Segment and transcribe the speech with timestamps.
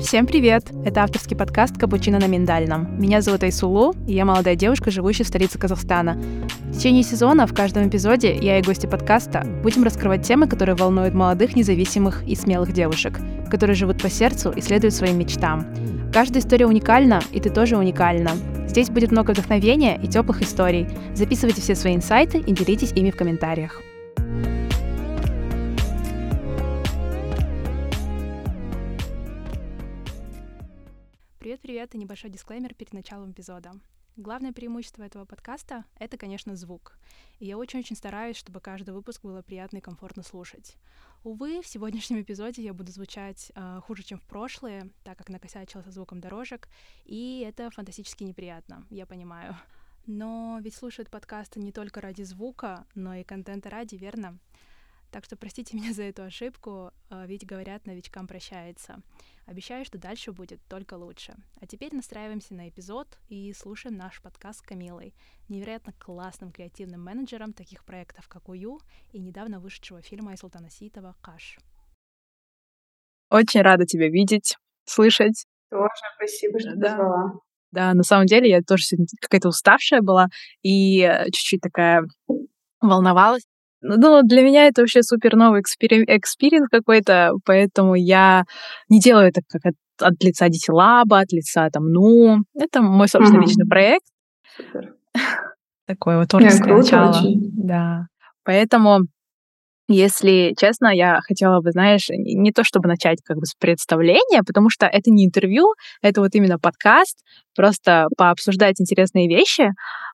[0.00, 0.62] Всем привет!
[0.84, 3.00] Это авторский подкаст «Капучино на миндальном».
[3.00, 6.16] Меня зовут Айсулу, и я молодая девушка, живущая в столице Казахстана.
[6.66, 11.14] В течение сезона в каждом эпизоде я и гости подкаста будем раскрывать темы, которые волнуют
[11.14, 13.18] молодых, независимых и смелых девушек,
[13.50, 15.66] которые живут по сердцу и следуют своим мечтам.
[16.12, 18.30] Каждая история уникальна, и ты тоже уникальна.
[18.68, 20.86] Здесь будет много вдохновения и теплых историй.
[21.14, 23.82] Записывайте все свои инсайты и делитесь ими в комментариях.
[31.78, 33.70] Привет-привет и небольшой дисклеймер перед началом эпизода.
[34.16, 36.98] Главное преимущество этого подкаста— это, конечно, звук.
[37.38, 40.74] И я очень-очень стараюсь, чтобы каждый выпуск было приятно и комфортно слушать.
[41.22, 45.82] Увы, в сегодняшнем эпизоде я буду звучать э, хуже, чем в прошлые, так как накосячила
[45.82, 46.68] со звуком дорожек,
[47.04, 49.56] и это фантастически неприятно, я понимаю.
[50.06, 54.40] Но ведь слушают подкасты не только ради звука, но и контента ради, верно?
[55.10, 59.02] Так что простите меня за эту ошибку, э, ведь говорят, новичкам прощается.
[59.46, 61.34] Обещаю, что дальше будет только лучше.
[61.60, 65.14] А теперь настраиваемся на эпизод и слушаем наш подкаст с Камилой,
[65.48, 68.80] невероятно классным креативным менеджером таких проектов, как Oyu
[69.12, 71.58] и недавно вышедшего фильма Айсултана Ситова «Каш».
[73.30, 75.44] Очень рада тебя видеть, слышать.
[75.70, 76.90] Тоже спасибо, что да.
[76.90, 77.32] позвала.
[77.70, 80.28] Да, на самом деле я тоже сегодня какая-то уставшая была
[80.62, 82.06] и э, чуть-чуть такая
[82.80, 83.46] волновалась.
[83.80, 88.44] Ну, для меня это вообще супер новый экспириенс какой-то, поэтому я
[88.88, 93.40] не делаю это как от, от лица Дитилаба, от лица там, ну, это мой собственный
[93.40, 93.48] угу.
[93.48, 94.04] личный проект.
[94.56, 94.94] Супер.
[95.86, 97.10] Такое вот творческое начало.
[97.10, 97.50] Очень.
[97.54, 98.06] Да.
[98.44, 99.06] Поэтому
[99.90, 104.68] если честно, я хотела бы, знаешь, не то чтобы начать как бы с представления, потому
[104.68, 107.24] что это не интервью, это вот именно подкаст,
[107.56, 109.70] просто пообсуждать интересные вещи.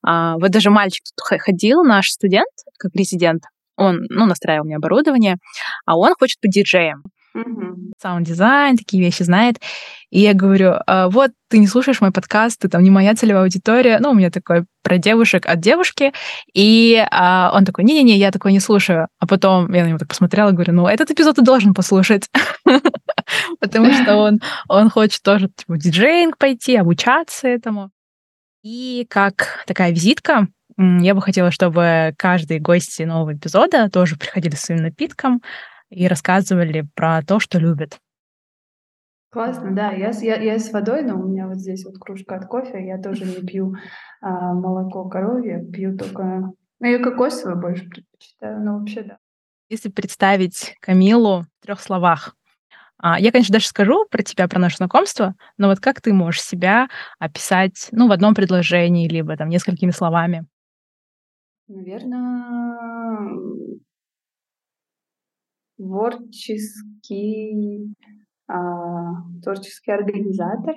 [0.06, 2.46] А, вот даже мальчик тут ходил, наш студент,
[2.78, 3.42] как резидент,
[3.76, 5.36] он, ну, настраивал мне оборудование,
[5.86, 7.02] а он хочет быть диджеем.
[8.00, 9.60] Саунд-дизайн, такие вещи знает.
[10.10, 13.42] И я говорю, а, вот, ты не слушаешь мой подкаст, ты там не моя целевая
[13.42, 13.98] аудитория.
[13.98, 16.12] Ну, у меня такой про девушек от девушки.
[16.52, 19.08] И а, он такой, не-не-не, я такой не слушаю.
[19.18, 22.30] А потом я на него так посмотрела и говорю, ну, этот эпизод ты должен послушать.
[23.60, 27.90] Потому что он, он хочет тоже типа, диджеинг пойти, обучаться этому.
[28.62, 34.62] И как такая визитка, я бы хотела, чтобы каждый гость нового эпизода тоже приходили с
[34.62, 35.42] своим напитком
[35.90, 37.98] и рассказывали про то, что любят.
[39.30, 39.90] Классно, да.
[39.90, 42.86] Я, я, я с водой, но у меня вот здесь вот кружка от кофе.
[42.86, 43.74] Я тоже не пью
[44.20, 46.52] а, молоко коровье, пью только...
[46.80, 49.18] Ну, я кокосовое больше предпочитаю, но вообще да.
[49.68, 52.36] Если представить Камилу в трех словах,
[52.98, 56.42] а, я, конечно, даже скажу про тебя, про наше знакомство, но вот как ты можешь
[56.42, 60.46] себя описать, ну, в одном предложении, либо там несколькими словами?
[61.66, 63.26] Наверное,
[65.76, 66.74] творческий,
[68.46, 70.74] а, творческий организатор.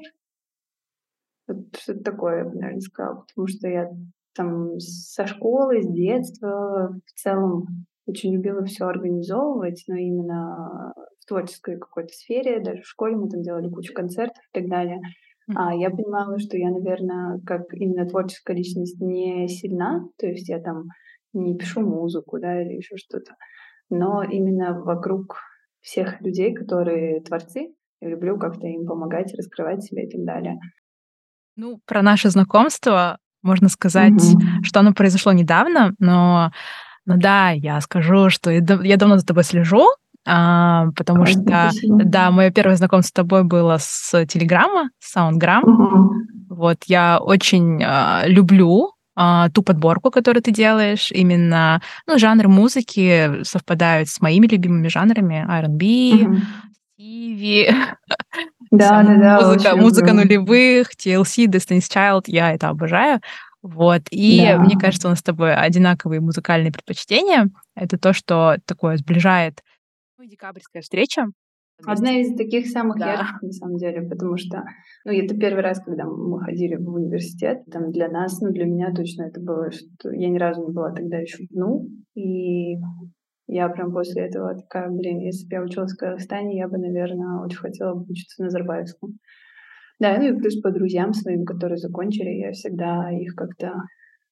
[1.47, 3.89] Вот что-то такое, я бы, наверное, сказала, потому что я
[4.33, 11.77] там со школы, с детства в целом очень любила все организовывать, но именно в творческой
[11.77, 15.01] какой-то сфере, даже в школе мы там делали кучу концертов и так далее.
[15.55, 20.59] А я понимала, что я, наверное, как именно творческая личность не сильна, то есть я
[20.59, 20.85] там
[21.33, 23.35] не пишу музыку, да, или еще что-то,
[23.89, 25.37] но именно вокруг
[25.81, 30.59] всех людей, которые творцы, я люблю как-то им помогать, раскрывать себя и так далее.
[31.55, 34.63] Ну, про наше знакомство можно сказать, угу.
[34.63, 36.51] что оно произошло недавно, но,
[37.05, 39.85] но да, я скажу, что я давно за тобой слежу,
[40.29, 42.03] а, потому Ой, что, спасибо.
[42.03, 45.63] да, мое первое знакомство с тобой было с Телеграма, с Саундграм.
[45.63, 46.13] Угу.
[46.49, 53.41] Вот, я очень а, люблю а, ту подборку, которую ты делаешь, именно, ну, жанр музыки
[53.43, 56.41] совпадают с моими любимыми жанрами, R&B,
[56.95, 57.69] Стиви,
[58.71, 63.21] да, да, да, музыка, музыка нулевых, TLC, Destiny's Child, я это обожаю.
[63.61, 64.01] Вот.
[64.11, 64.57] И да.
[64.57, 67.49] мне кажется, у нас с тобой одинаковые музыкальные предпочтения.
[67.75, 69.61] Это то, что такое сближает
[70.27, 71.27] декабрьская встреча.
[71.85, 73.13] Одна из таких самых да.
[73.13, 74.63] ярких, на самом деле, потому что,
[75.05, 78.91] ну, это первый раз, когда мы ходили в университет, там для нас, ну, для меня
[78.95, 82.77] точно это было, что я ни разу не была тогда еще в ДНУ, и
[83.47, 87.45] я прям после этого такая, блин, если бы я училась в Казахстане, я бы, наверное,
[87.45, 89.11] очень хотела бы учиться на Назарбаевском.
[89.99, 93.73] Да, ну и плюс по друзьям своим, которые закончили, я всегда их как-то,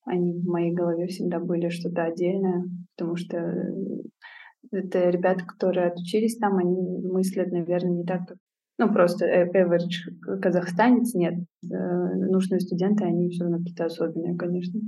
[0.06, 2.63] они в моей голове всегда были что-то отдельное,
[2.95, 3.38] потому что
[4.71, 8.38] это ребята, которые отучились там, они мыслят, наверное, не так, как
[8.77, 11.35] ну, просто э, average казахстанец, нет.
[11.63, 14.79] Э, нужные студенты, они все равно какие-то особенные, конечно.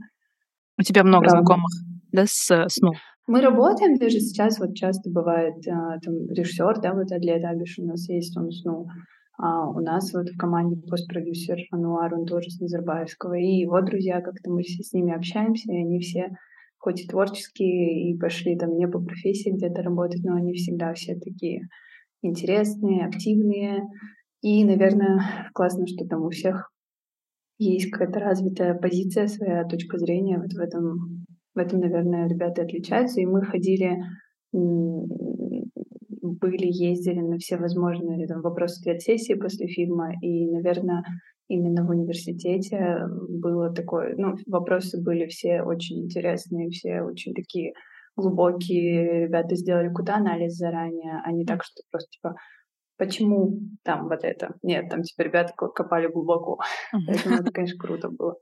[0.78, 1.38] У тебя много Правда.
[1.40, 1.72] знакомых,
[2.12, 2.94] да, с СНУ?
[3.28, 8.08] Мы работаем даже сейчас, вот часто бывает, там, режиссер, да, вот Адлет Абиш у нас
[8.08, 8.88] есть, он СНУ.
[9.38, 14.22] А у нас вот в команде постпродюсер Ануар, он тоже с Назарбаевского, и его друзья,
[14.22, 16.32] как-то мы все с ними общаемся, и они все
[16.78, 21.16] хоть и творческие, и пошли там не по профессии где-то работать, но они всегда все
[21.16, 21.68] такие
[22.22, 23.84] интересные, активные.
[24.42, 26.72] И, наверное, классно, что там у всех
[27.58, 30.38] есть какая-то развитая позиция, своя точка зрения.
[30.38, 31.26] Вот в этом,
[31.56, 33.20] в этом, наверное, ребята отличаются.
[33.20, 33.98] И мы ходили,
[36.34, 40.14] были, ездили на все возможные там, вопросы-ответ сессии после фильма.
[40.22, 41.04] И, наверное,
[41.48, 47.74] именно в университете было такое, ну, вопросы были все очень интересные, все очень такие
[48.16, 49.26] глубокие.
[49.26, 52.36] Ребята сделали куда анализ заранее, а не так, что просто типа
[52.98, 54.56] почему там вот это?
[54.64, 56.60] Нет, там типа ребята копали глубоко.
[56.92, 58.36] Поэтому это, конечно, круто было.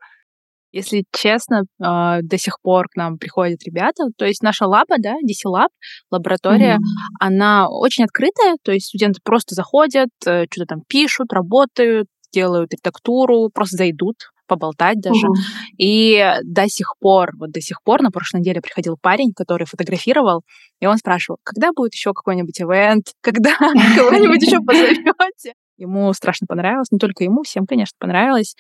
[0.75, 4.03] Если честно, а, до сих пор к нам приходят ребята.
[4.17, 5.69] То есть наша лаба, да, DC Lab,
[6.11, 7.17] лаборатория, mm-hmm.
[7.21, 8.57] она очень открытая.
[8.61, 14.17] То есть студенты просто заходят, э, что-то там пишут, работают, делают редактуру, просто зайдут,
[14.47, 15.27] поболтать даже.
[15.27, 15.35] Угу.
[15.77, 20.41] И до сих пор, вот до сих пор, на прошлой неделе приходил парень, который фотографировал,
[20.81, 25.53] и он спрашивал, когда будет еще какой-нибудь ивент, когда кого-нибудь еще позовете.
[25.77, 28.55] Ему страшно понравилось, не только ему, всем, конечно, понравилось.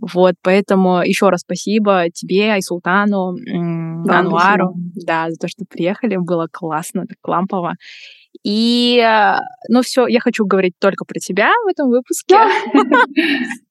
[0.00, 3.34] Вот, поэтому еще раз спасибо тебе, Айсултану,
[4.04, 7.74] да, Ануару, да, за то, что приехали, было классно, так лампово.
[8.42, 9.38] И, э,
[9.68, 12.36] ну все, я хочу говорить только про тебя в этом выпуске.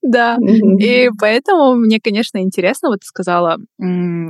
[0.02, 0.36] Да.
[0.78, 3.56] И поэтому мне, конечно, интересно, вот ты сказала,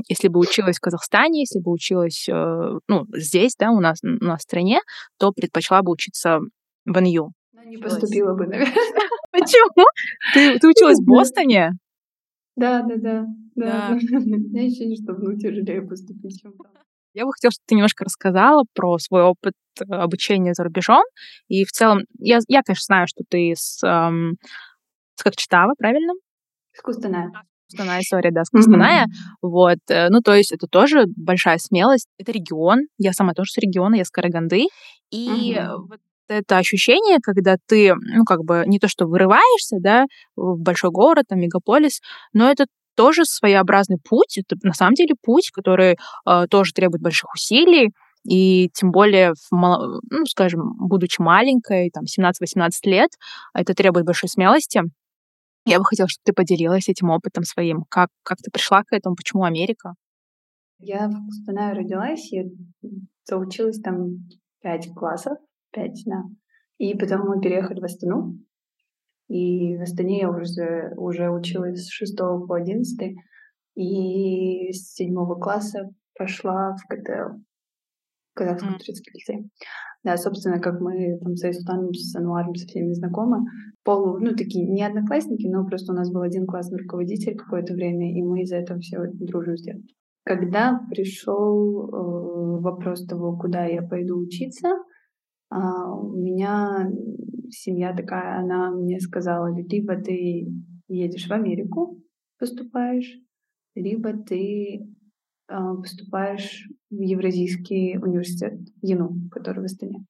[0.09, 4.25] если бы училась в Казахстане, если бы училась, э, ну, здесь, да, у нас, у
[4.25, 4.81] нас в стране,
[5.19, 6.39] то предпочла бы учиться
[6.85, 7.33] в НЮ.
[7.67, 8.75] Не поступила бы, наверное.
[9.33, 9.85] Почему?
[10.35, 11.73] Ты, ты училась в Бостоне?
[12.55, 13.27] Да, да, да.
[13.57, 13.89] Да.
[13.91, 16.73] У меня ощущение, что ну, тяжелее поступить, чем там.
[17.15, 21.03] Я бы хотела, чтобы ты немножко рассказала про свой опыт э, обучения за рубежом.
[21.49, 24.37] И в целом, я, я конечно, знаю, что ты с, эм,
[25.15, 26.13] с Кокчетава, правильно?
[26.75, 27.33] С Кустаная.
[27.71, 29.07] Кустаная, сори, да, с Кустаная.
[29.07, 29.39] Mm-hmm.
[29.41, 32.09] Вот, э, ну, то есть это тоже большая смелость.
[32.19, 32.81] Это регион.
[32.99, 34.67] Я сама тоже с региона, я с Караганды.
[35.11, 35.77] И mm-hmm.
[35.89, 40.07] вот это ощущение, когда ты, ну, как бы не то что вырываешься, да,
[40.37, 42.01] в большой город, там, мегаполис,
[42.33, 44.39] но это тоже своеобразный путь.
[44.39, 45.97] Это на самом деле путь, который
[46.27, 47.93] э, тоже требует больших усилий.
[48.29, 53.11] И тем более, в, ну, скажем, будучи маленькой, там, 17-18 лет,
[53.55, 54.83] это требует большой смелости.
[55.65, 57.85] Я бы хотела, чтобы ты поделилась этим опытом своим.
[57.89, 59.15] Как, как ты пришла к этому?
[59.15, 59.95] Почему Америка?
[60.79, 62.45] Я в Кустанае родилась, я
[63.25, 64.29] заучилась там
[64.61, 65.39] пять классов,
[65.77, 66.23] пять, да.
[66.79, 68.39] И потом мы переехали в Астану.
[69.29, 72.17] И в Астане я уже, уже училась с 6
[72.49, 73.17] по 11.
[73.75, 77.39] И с 7 класса пошла в КТЛ,
[78.35, 79.51] Казахско-турецкий лицей.
[80.05, 83.39] Да, собственно, как мы там с Айсултаном, с Ануаром, со всеми знакомы.
[83.83, 88.17] Полу, ну, такие не одноклассники, но просто у нас был один классный руководитель какое-то время,
[88.17, 89.97] и мы из-за этого все дружим с детства.
[90.25, 94.69] Когда пришел э, вопрос того, куда я пойду учиться,
[95.53, 96.91] э, у меня
[97.51, 100.49] семья такая, она мне сказала, либо ты
[100.89, 102.01] едешь в Америку,
[102.39, 103.19] поступаешь,
[103.75, 104.87] либо ты
[105.49, 110.05] э, поступаешь в Евразийский университет ЯНУ, который в Астане.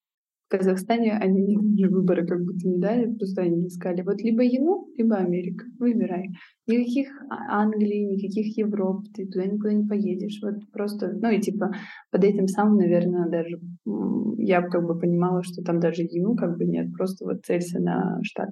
[0.47, 4.87] В Казахстане они даже выбора как будто не дали, просто они искали вот либо ЕНУ,
[4.97, 6.29] либо Америка, выбирай.
[6.69, 10.39] Никаких а, Англии, никаких Европ, ты туда никуда не поедешь.
[10.43, 11.73] Вот просто, ну и типа
[12.13, 13.59] под этим самым, наверное, даже
[14.39, 18.21] я как бы понимала, что там даже ЕНТ как бы нет, просто вот целься на
[18.23, 18.51] Штаты.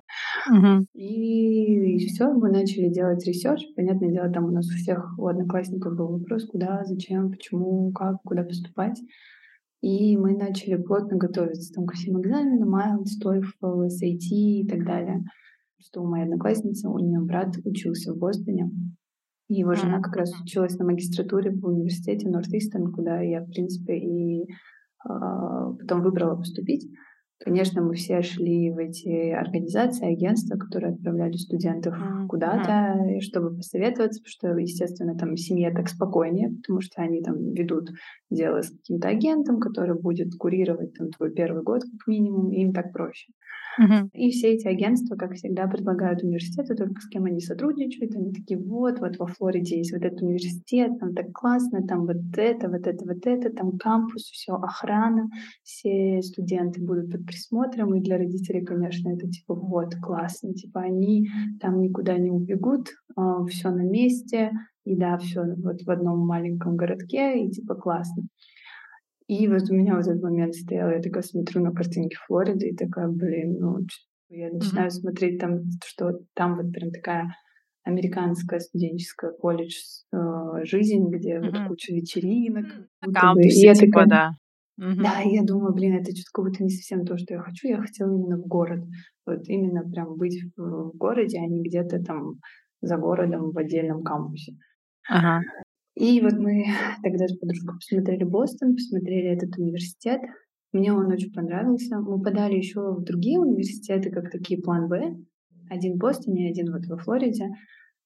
[0.52, 0.84] Uh-huh.
[0.94, 3.62] И, и все, мы начали делать research.
[3.76, 8.16] Понятное дело, там у нас у всех, у одноклассников был вопрос, куда, зачем, почему, как,
[8.24, 9.00] куда поступать.
[9.84, 15.22] И мы начали плотно готовиться там, ко всем экзаменам, IELTS, TOEFL, SAT и так далее.
[15.78, 18.70] Что у моей одноклассницы, у нее брат учился в Бостоне.
[19.48, 23.98] И его жена как раз училась на магистратуре в университете Норт-Истон, куда я, в принципе,
[23.98, 24.46] и э,
[25.06, 26.90] потом выбрала поступить.
[27.40, 32.26] Конечно, мы все шли в эти организации, агентства, которые отправляли студентов mm-hmm.
[32.28, 37.90] куда-то, чтобы посоветоваться, потому что, естественно, там семье так спокойнее, потому что они там ведут
[38.30, 42.72] дело с каким-то агентом, который будет курировать там твой первый год как минимум, и им
[42.72, 43.32] так проще.
[43.80, 44.08] Uh-huh.
[44.12, 48.14] И все эти агентства, как всегда, предлагают университеты, только с кем они сотрудничают.
[48.14, 52.16] Они такие, вот, вот во Флориде есть вот этот университет, там так классно, там вот
[52.36, 55.28] это, вот это, вот это, там кампус, все, охрана,
[55.62, 57.94] все студенты будут под присмотром.
[57.94, 61.28] И для родителей, конечно, это типа, вот, классно, типа они
[61.60, 64.52] там никуда не убегут, а, все на месте,
[64.84, 68.24] и да, все вот в одном маленьком городке, и типа классно.
[69.26, 72.76] И вот у меня вот этот момент стоял, я такая смотрю на картинки Флориды и
[72.76, 73.78] такая, блин, ну,
[74.28, 74.90] Я начинаю mm-hmm.
[74.90, 77.34] смотреть там, что там вот прям такая
[77.84, 79.76] американская студенческая колледж
[80.12, 81.50] э, жизнь, где mm-hmm.
[81.50, 82.66] вот куча вечеринок.
[83.00, 84.30] На кампусе, и я типа, такая, да.
[84.80, 85.02] Mm-hmm.
[85.02, 87.68] Да, и я думаю, блин, это что-то как будто не совсем то, что я хочу.
[87.68, 88.84] Я хотела именно в город.
[89.24, 92.40] Вот именно прям быть в, в городе, а не где-то там
[92.82, 94.52] за городом в отдельном кампусе.
[95.08, 95.40] Ага.
[95.94, 96.64] И вот мы
[97.02, 100.20] тогда с подружкой посмотрели Бостон, посмотрели этот университет.
[100.72, 101.98] Мне он очень понравился.
[101.98, 105.16] Мы подали еще в другие университеты, как такие план Б.
[105.70, 107.48] Один в Бостоне, один вот во Флориде.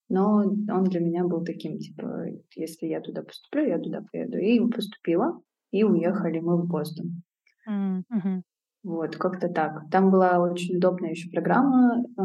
[0.07, 4.37] Но он для меня был таким, типа, если я туда поступлю, я туда поеду.
[4.37, 5.39] И поступила,
[5.71, 7.21] и уехали мы в Бостон.
[7.67, 8.41] Mm-hmm.
[8.83, 9.89] Вот, как-то так.
[9.91, 12.21] Там была очень удобная еще программа э,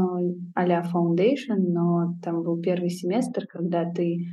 [0.54, 4.26] а-ля Foundation, но там был первый семестр, когда ты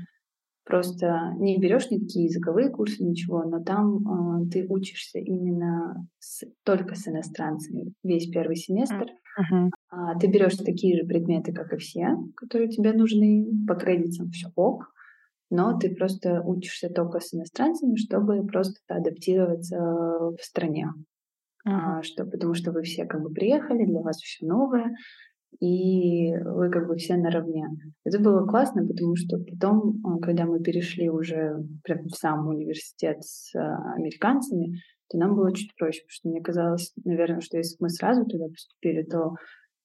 [0.64, 6.94] Просто не берешь никакие языковые курсы, ничего, но там э, ты учишься именно с, только
[6.96, 9.08] с иностранцами весь первый семестр.
[9.40, 9.70] Uh-huh.
[9.90, 14.50] А, ты берешь такие же предметы, как и все, которые тебе нужны, по кредитам все
[14.56, 14.94] ок,
[15.50, 20.90] но ты просто учишься только с иностранцами, чтобы просто адаптироваться в стране.
[21.68, 21.72] Uh-huh.
[21.74, 24.96] А, что, потому что вы все как бы приехали, для вас все новое,
[25.60, 27.68] и вы как бы все наравне.
[28.04, 33.24] Это было классно, потому что потом, а, когда мы перешли уже прям в сам университет
[33.24, 34.78] с а, американцами,
[35.10, 38.26] то нам было чуть проще, потому что мне казалось, наверное, что если бы мы сразу
[38.26, 39.34] туда поступили, то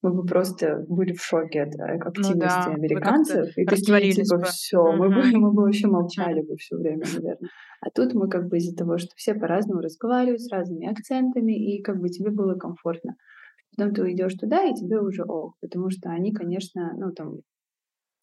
[0.01, 3.57] мы бы просто были в шоке от э, ну активности ну, да, американцев.
[3.57, 4.95] И такие, типа, все, mm-hmm.
[4.95, 7.49] мы, бы, мы бы вообще молчали бы все время, наверное.
[7.81, 11.81] А тут мы как бы из-за того, что все по-разному разговаривают с разными акцентами, и
[11.81, 13.15] как бы тебе было комфортно.
[13.77, 17.35] Потом ты уйдешь туда, и тебе уже ок, потому что они, конечно, ну там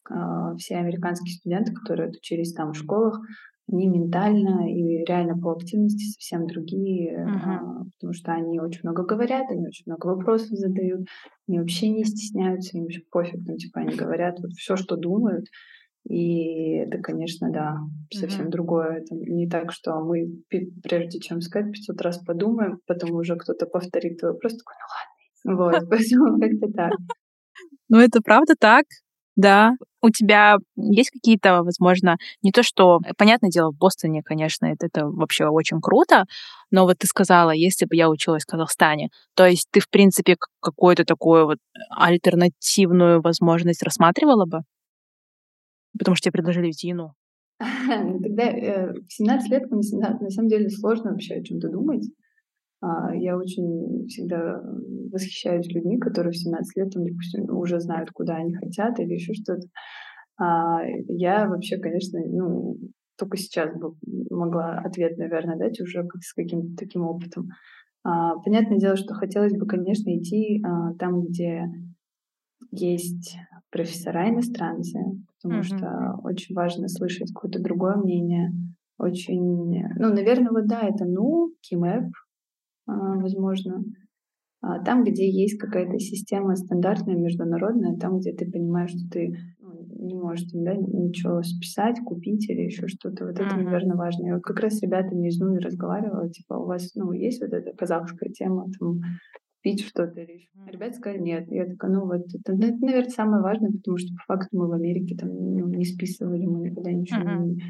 [0.09, 3.21] э, все американские студенты, которые учились там в школах,
[3.71, 7.85] они ментально и реально по активности совсем другие, uh-huh.
[7.85, 11.07] э, потому что они очень много говорят, они очень много вопросов задают,
[11.47, 15.45] они вообще не стесняются, им вообще пофиг, ну типа они говорят вот все, что думают,
[16.07, 17.77] и это, конечно, да,
[18.13, 18.51] совсем mm-hmm.
[18.51, 18.97] другое.
[18.99, 20.27] Это не так, что мы,
[20.83, 25.14] прежде чем сказать, 500 раз подумаем, потом уже кто-то повторит твой вопрос, такой, ну ладно,
[25.45, 26.91] вот, поэтому как-то так.
[27.87, 28.85] Ну, это правда так,
[29.35, 29.73] да.
[30.01, 35.07] У тебя есть какие-то, возможно, не то что, понятное дело, в Бостоне, конечно, это, это
[35.07, 36.25] вообще очень круто,
[36.71, 40.35] но вот ты сказала, если бы я училась в Казахстане, то есть ты, в принципе,
[40.61, 41.57] какую-то такую вот
[41.89, 44.59] альтернативную возможность рассматривала бы?
[45.97, 47.13] Потому что тебе предложили в ЗИНу.
[47.87, 49.81] Ну, тогда э, в 17 лет на
[50.29, 52.03] самом деле сложно вообще о чем-то думать.
[52.81, 54.61] А, я очень всегда
[55.11, 59.33] восхищаюсь людьми, которые в 17 лет, там, допустим, уже знают, куда они хотят или еще
[59.33, 59.67] что-то.
[60.37, 62.77] А я вообще, конечно, ну,
[63.17, 63.93] только сейчас бы
[64.29, 67.49] могла ответ, наверное, дать уже как с каким-то таким опытом.
[68.03, 70.61] А, понятное дело, что хотелось бы, конечно, идти
[70.99, 71.63] там, где
[72.71, 73.37] есть
[73.71, 74.99] профессора иностранцы,
[75.41, 75.63] потому mm-hmm.
[75.63, 78.51] что очень важно слышать какое-то другое мнение.
[78.97, 82.11] Очень, ну, наверное, вот да, это ну, КИМЭП,
[82.85, 83.83] возможно.
[84.61, 89.85] А, там, где есть какая-то система стандартная, международная, там, где ты понимаешь, что ты ну,
[89.99, 93.25] не можешь да, ничего списать, купить или еще что-то.
[93.25, 94.25] Вот это, наверное, важно.
[94.25, 97.53] Я вот как раз с ребятами из Нуи разговаривала, типа, у вас, ну, есть вот
[97.53, 99.01] эта казахская тема, там,
[99.57, 100.49] купить что-то или еще.
[100.65, 101.45] А ребята сказали, нет.
[101.51, 104.67] Я такая, ну, вот это, ну, это, наверное, самое важное, потому что по факту мы
[104.67, 107.45] в Америке там ну, не списывали, мы никогда ничего uh-huh.
[107.45, 107.61] не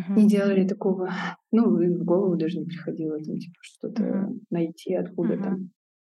[0.00, 1.12] uh Не делали такого,
[1.52, 5.50] ну, и в голову даже не приходило, там, типа, что-то uh найти откуда-то.
[5.50, 5.56] uh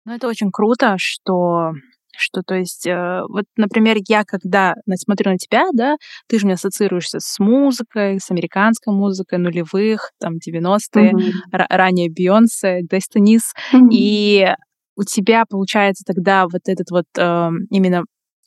[0.04, 1.72] Ну, это очень круто, что
[2.18, 5.96] что, то есть, э, вот, например, я когда смотрю на тебя, да,
[6.28, 11.32] ты же мне ассоциируешься с музыкой, с американской музыкой нулевых, там, 90-е, mm-hmm.
[11.52, 13.88] р- ранее Бейонсе, Destiny's, mm-hmm.
[13.92, 14.48] и
[14.96, 18.04] у тебя получается тогда вот этот вот э, именно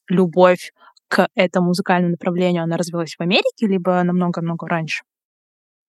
[0.09, 0.71] любовь
[1.07, 5.03] к этому музыкальному направлению, она развилась в Америке, либо намного-много раньше?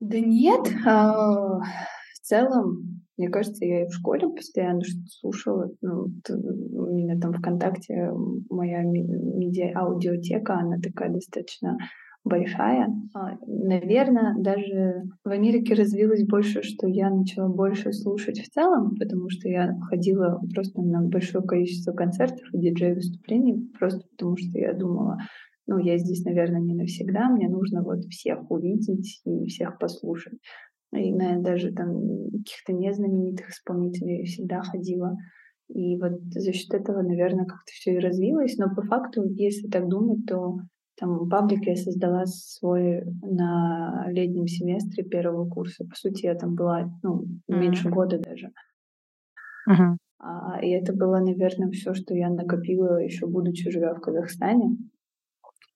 [0.01, 5.71] Да нет, а, в целом, мне кажется, я и в школе постоянно слушала.
[5.83, 8.11] Ну, у меня там ВКонтакте
[8.49, 11.77] моя медиа аудиотека, она такая достаточно
[12.25, 12.89] большая.
[13.15, 19.29] А, наверное, даже в Америке развилось больше, что я начала больше слушать в целом, потому
[19.29, 25.19] что я ходила просто на большое количество концертов и диджей-выступлений, просто потому что я думала,
[25.67, 30.39] ну, я здесь, наверное, не навсегда, мне нужно вот всех увидеть и всех послушать.
[30.93, 31.95] И, наверное, даже там
[32.33, 35.17] каких-то незнаменитых исполнителей всегда ходила.
[35.69, 38.57] И вот за счет этого, наверное, как-то все и развилось.
[38.59, 40.57] Но по факту, если так думать, то
[40.99, 45.85] там паблик я создала свой на летнем семестре первого курса.
[45.85, 47.93] По сути, я там была ну, меньше mm-hmm.
[47.93, 48.51] года даже.
[49.71, 49.97] Uh-huh.
[50.19, 54.77] А, и это было, наверное, все, что я накопила еще будучи живя в Казахстане.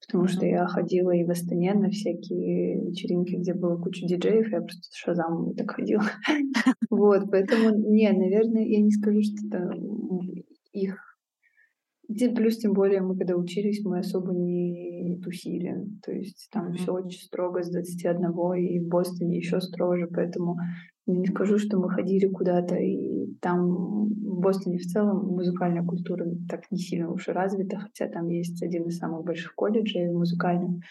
[0.07, 4.61] Потому что я ходила и в Астане на всякие вечеринки, где было куча диджеев, я
[4.61, 6.05] просто с шазамом так ходила.
[6.91, 9.71] Вот, поэтому, не, наверное, я не скажу, что это
[10.73, 11.14] их
[12.07, 15.75] Плюс, тем более, мы когда учились, мы особо не тусили.
[16.03, 16.76] То есть там mm-hmm.
[16.76, 18.21] все очень строго с 21,
[18.59, 20.57] и в Бостоне еще строже, поэтому
[21.07, 26.71] не скажу, что мы ходили куда-то, и там в Бостоне в целом музыкальная культура так
[26.71, 30.83] не сильно уж и развита, хотя там есть один из самых больших колледжей музыкальных.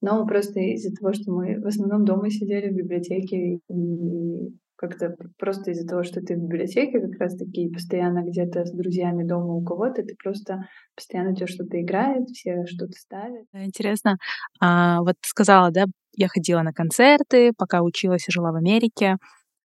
[0.00, 5.70] Но просто из-за того, что мы в основном дома сидели в библиотеке и как-то просто
[5.70, 10.02] из-за того, что ты в библиотеке как раз-таки постоянно где-то с друзьями дома у кого-то,
[10.02, 13.46] ты просто постоянно тебя что-то играет, все что-то ставят.
[13.54, 14.18] Интересно.
[14.60, 19.16] А, вот сказала, да, я ходила на концерты, пока училась и жила в Америке.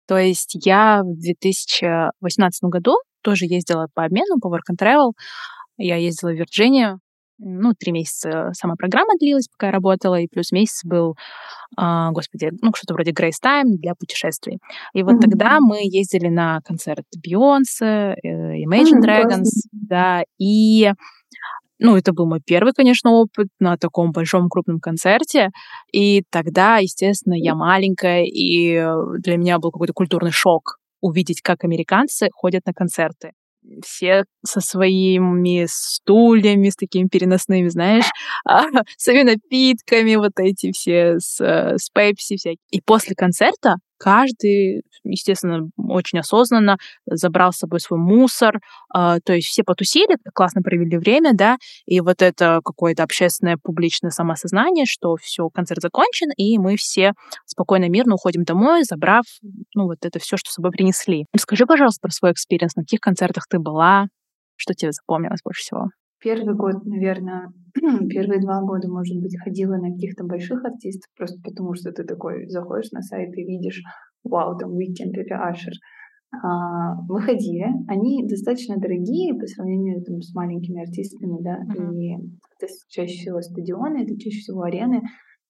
[0.06, 5.12] То есть я в 2018 году тоже ездила по обмену, по work and travel.
[5.76, 7.00] Я ездила в Вирджинию,
[7.38, 11.16] ну, три месяца сама программа длилась, пока я работала, и плюс месяц был,
[11.76, 14.58] э, господи, ну, что-то вроде Grace Time для путешествий.
[14.92, 15.20] И вот mm-hmm.
[15.20, 18.28] тогда мы ездили на концерт Бейонсе, э,
[18.64, 19.70] Imagine mm-hmm, Dragons, классно.
[19.73, 20.92] да, и
[21.85, 25.50] ну, это был мой первый, конечно, опыт на таком большом крупном концерте.
[25.93, 28.83] И тогда, естественно, я маленькая, и
[29.19, 33.33] для меня был какой-то культурный шок увидеть, как американцы ходят на концерты
[33.83, 38.05] все со своими стульями, с такими переносными, знаешь,
[38.47, 38.64] а,
[38.99, 42.59] своими напитками, вот эти все с, э, с пепси всякие.
[42.71, 48.56] И после концерта каждый, естественно, очень осознанно забрал с собой свой мусор,
[48.94, 51.56] э, то есть все потусили, классно провели время, да,
[51.87, 57.14] и вот это какое-то общественное публичное самосознание, что все, концерт закончен, и мы все
[57.46, 59.25] спокойно, мирно уходим домой, забрав,
[59.75, 61.25] ну, вот это все, что с собой принесли.
[61.38, 64.08] Скажи, пожалуйста, про свой experience, на каких концертах ты была,
[64.56, 65.86] что тебе запомнилось больше всего?
[66.25, 67.52] Первый год, наверное,
[68.08, 72.49] первые два года, может быть, ходила на каких-то больших артистов, просто потому что ты такой
[72.49, 73.82] заходишь на сайт и видишь,
[74.25, 75.75] вау, там Weeknd или Ашер.
[76.43, 77.67] А, выходили.
[77.89, 81.95] Они достаточно дорогие по сравнению там, с маленькими артистами, да, uh-huh.
[81.95, 82.15] и
[82.58, 85.02] это чаще всего стадионы, это чаще всего арены,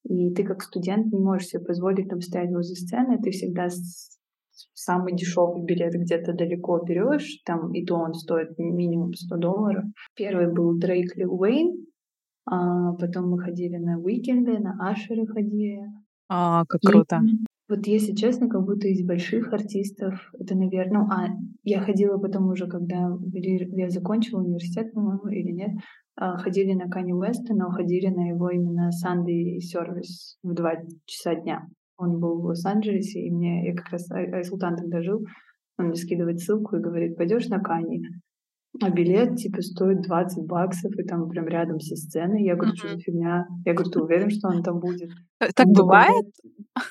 [0.02, 3.68] и ты как студент не можешь себе позволить там стоять возле сцены, ты всегда
[4.84, 9.84] самый дешевый билет где-то далеко берешь, там и то он стоит минимум 100 долларов.
[10.14, 11.86] Первый был Дрейк Лил Уэйн,
[12.46, 15.80] а потом мы ходили на уикенды, на Ашеры ходили.
[16.28, 17.20] А, как круто.
[17.24, 21.28] И, вот если честно, как будто из больших артистов, это, наверное, ну, а
[21.62, 25.70] я ходила потом уже, когда я закончила университет, по-моему, или нет,
[26.16, 30.74] а, ходили на Кани Уэста, но ходили на его именно Sunday сервис в два
[31.06, 31.66] часа дня.
[31.96, 35.24] Он был в Лос-Анджелесе, и мне, я как раз Айсултан тогда жил,
[35.78, 38.02] он мне скидывает ссылку и говорит, пойдешь на Кани?
[38.82, 42.42] А билет, типа, стоит 20 баксов, и там прям рядом со сценой.
[42.42, 43.46] Я говорю, что за фигня?
[43.64, 45.10] Я говорю, ты уверен, что он там будет?
[45.40, 46.26] Э, так он бывает?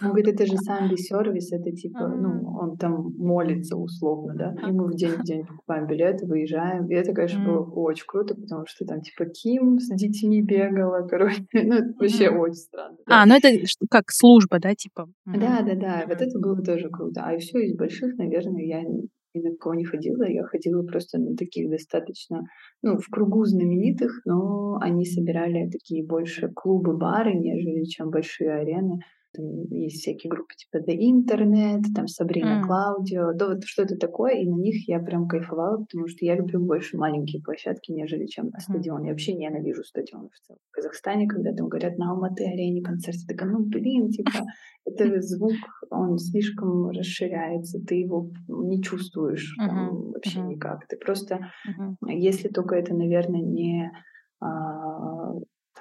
[0.01, 4.55] Он говорит, это же самый сервис, это типа, ну, он там молится условно, да.
[4.67, 6.87] И мы в день в день покупаем билеты, выезжаем.
[6.87, 11.45] И это, конечно, было очень круто, потому что там типа Ким с детьми бегала, короче.
[11.53, 12.97] Ну, это вообще очень странно.
[13.07, 13.49] А, ну это
[13.89, 15.09] как служба, да, типа?
[15.25, 16.03] Да, да, да.
[16.07, 17.21] Вот это было тоже круто.
[17.23, 20.23] А все из больших, наверное, я ни на кого не ходила.
[20.23, 22.43] Я ходила просто на таких достаточно,
[22.81, 28.99] ну, в кругу знаменитых, но они собирали такие больше клубы-бары, нежели чем большие арены.
[29.33, 32.67] Там есть всякие группы типа The Internet, там Сабрина mm.
[32.67, 36.59] Клаудио, да вот что-то такое, и на них я прям кайфовала, потому что я люблю
[36.59, 39.01] больше маленькие площадки, нежели чем на стадион.
[39.01, 39.05] Mm.
[39.05, 40.59] Я вообще ненавижу стадион в целом.
[40.69, 44.31] В Казахстане, когда там говорят на Алматы-арене концерт, я такая, ну блин, типа,
[44.85, 45.53] это звук,
[45.89, 50.47] он слишком расширяется, ты его не чувствуешь там, вообще uh-huh.
[50.47, 50.87] никак.
[50.87, 51.95] Ты просто, uh-huh.
[52.09, 53.91] если только это, наверное, не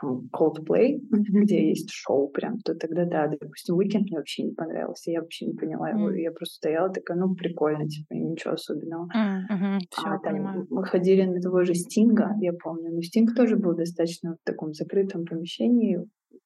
[0.03, 5.21] Coldplay, где есть шоу прям, то тогда да, допустим, Weekend мне вообще не понравился, я
[5.21, 6.19] вообще не поняла его, mm.
[6.19, 9.09] я просто стояла такая, ну, прикольно, типа, ничего особенного.
[9.15, 9.79] Mm-hmm.
[9.91, 10.67] Всё, а там понимаю.
[10.71, 14.73] мы ходили на того же Стинга, я помню, но Стинг тоже был достаточно в таком
[14.73, 15.99] закрытом помещении,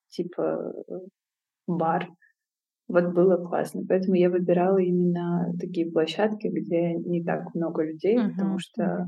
[0.09, 0.73] типа
[1.67, 2.09] бар,
[2.89, 3.83] вот было классно.
[3.89, 8.31] Поэтому я выбирала именно такие площадки, где не так много людей, uh-huh.
[8.31, 9.07] потому что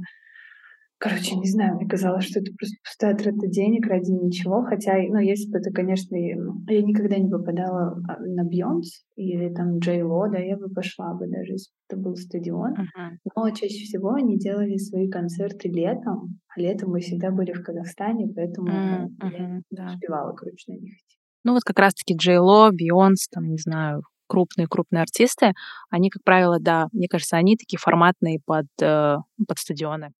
[1.01, 4.65] Короче, не знаю, мне казалось, что это просто пустая трата денег ради ничего.
[4.65, 9.79] Хотя, ну, если бы это, конечно, я никогда не попадала а, на Бьонс или там
[9.79, 12.73] Джей Ло, да, я бы пошла бы, даже если бы это был стадион.
[12.73, 13.11] Uh-huh.
[13.37, 18.33] Но чаще всего они делали свои концерты летом, а летом мы всегда были в Казахстане,
[18.35, 19.33] поэтому uh-huh.
[19.33, 19.87] я не да.
[19.87, 21.17] успевала, короче, на них идти.
[21.45, 25.53] Ну вот как раз-таки Джей Ло, Бьонс, там, не знаю, крупные-крупные артисты,
[25.91, 30.11] они, как правило, да, мне кажется, они такие форматные под, э, под стадионы.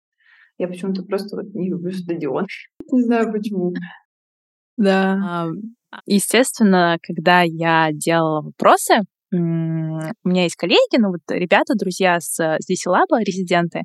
[0.59, 2.45] Я почему-то просто вот не люблю стадион.
[2.91, 3.73] Не знаю почему.
[4.77, 5.47] Да.
[6.05, 12.69] Естественно, когда я делала вопросы, у меня есть коллеги, ну вот ребята, друзья с, с
[12.69, 13.83] DC Lab, резиденты,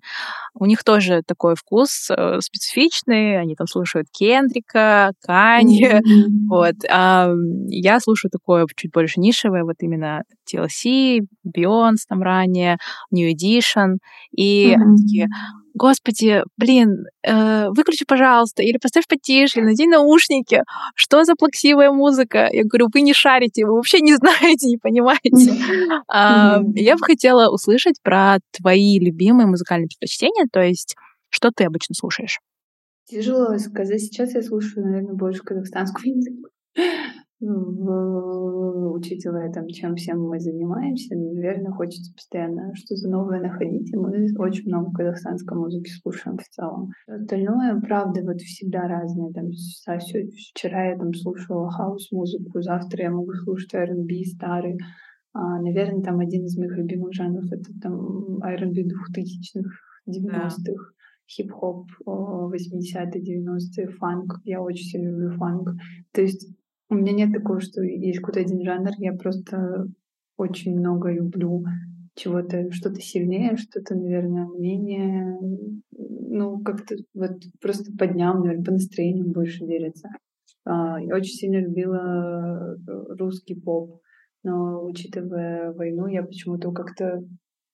[0.55, 6.49] у них тоже такой вкус э, специфичный, они там слушают Кендрика, Канье, mm-hmm.
[6.49, 6.75] вот.
[6.91, 7.31] А
[7.69, 12.79] я слушаю такое чуть больше нишевое, вот именно TLC, Beyoncé там ранее,
[13.11, 13.99] New Edition,
[14.35, 14.97] и mm-hmm.
[14.97, 15.29] такие,
[15.75, 20.63] господи, блин, э, выключи, пожалуйста, или поставь потише, или надень наушники.
[20.95, 22.49] Что за плаксивая музыка?
[22.51, 25.55] Я говорю, вы не шарите, вы вообще не знаете, не понимаете.
[26.09, 30.95] А, я бы хотела услышать про твои любимые музыкальные предпочтения, то есть
[31.29, 32.39] что ты обычно слушаешь?
[33.07, 34.01] Тяжело сказать.
[34.01, 36.49] Сейчас я слушаю, наверное, больше казахстанскую музыку
[38.95, 44.67] учитывая там, чем всем мы занимаемся, наверное, хочется постоянно что-то новое находить, и мы очень
[44.67, 46.91] много казахстанской музыки слушаем в целом.
[47.07, 49.33] Остальное, правда, вот всегда разное.
[49.33, 54.79] Там, вчера я там слушала хаос-музыку, завтра я могу слушать R&B старый.
[55.33, 59.67] А, наверное, там один из моих любимых жанров— это там R&B двухтысячных,
[60.09, 60.93] 90-х.
[61.27, 64.41] хип-хоп 80-е, 90-е, фанк.
[64.45, 65.71] Я очень сильно люблю фанк.
[66.13, 66.55] То есть
[66.91, 68.91] у меня нет такого, что есть какой-то один жанр.
[68.99, 69.87] Я просто
[70.37, 71.65] очень много люблю
[72.15, 75.37] чего-то, что-то сильнее, что-то, наверное, менее,
[75.91, 80.09] ну, как-то вот просто по дням, наверное, по настроению больше делится.
[80.65, 84.01] А, я очень сильно любила э, русский поп,
[84.43, 87.25] но учитывая войну, я почему-то как-то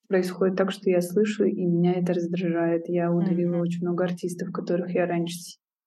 [0.09, 2.89] происходит так, что я слышу, и меня это раздражает.
[2.89, 3.61] Я удалила mm-hmm.
[3.61, 5.37] очень много артистов, которых я раньше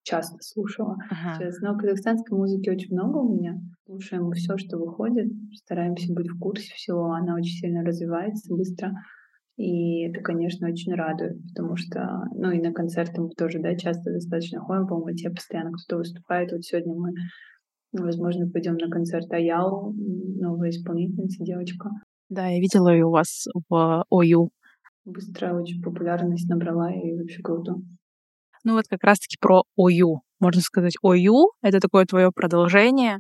[0.03, 0.97] часто слушала.
[1.09, 1.35] Ага.
[1.35, 1.59] Сейчас.
[1.61, 3.59] Но казахстанской музыки очень много у меня.
[3.85, 7.11] Слушаем все, что выходит, стараемся быть в курсе всего.
[7.11, 8.91] Она очень сильно развивается быстро.
[9.55, 14.11] И это, конечно, очень радует, потому что, ну и на концерты мы тоже, да, часто
[14.11, 16.51] достаточно ходим, по-моему, те постоянно кто-то выступает.
[16.51, 17.11] Вот сегодня мы,
[17.91, 21.89] возможно, пойдем на концерт Аяу, новая исполнительница, девочка.
[22.29, 24.49] Да, я видела ее у вас в ОЮ.
[25.05, 27.75] Быстро очень популярность набрала и вообще круто.
[28.63, 30.21] Ну вот как раз-таки про ОЮ.
[30.39, 33.19] Можно сказать, ОЮ— это такое твое продолжение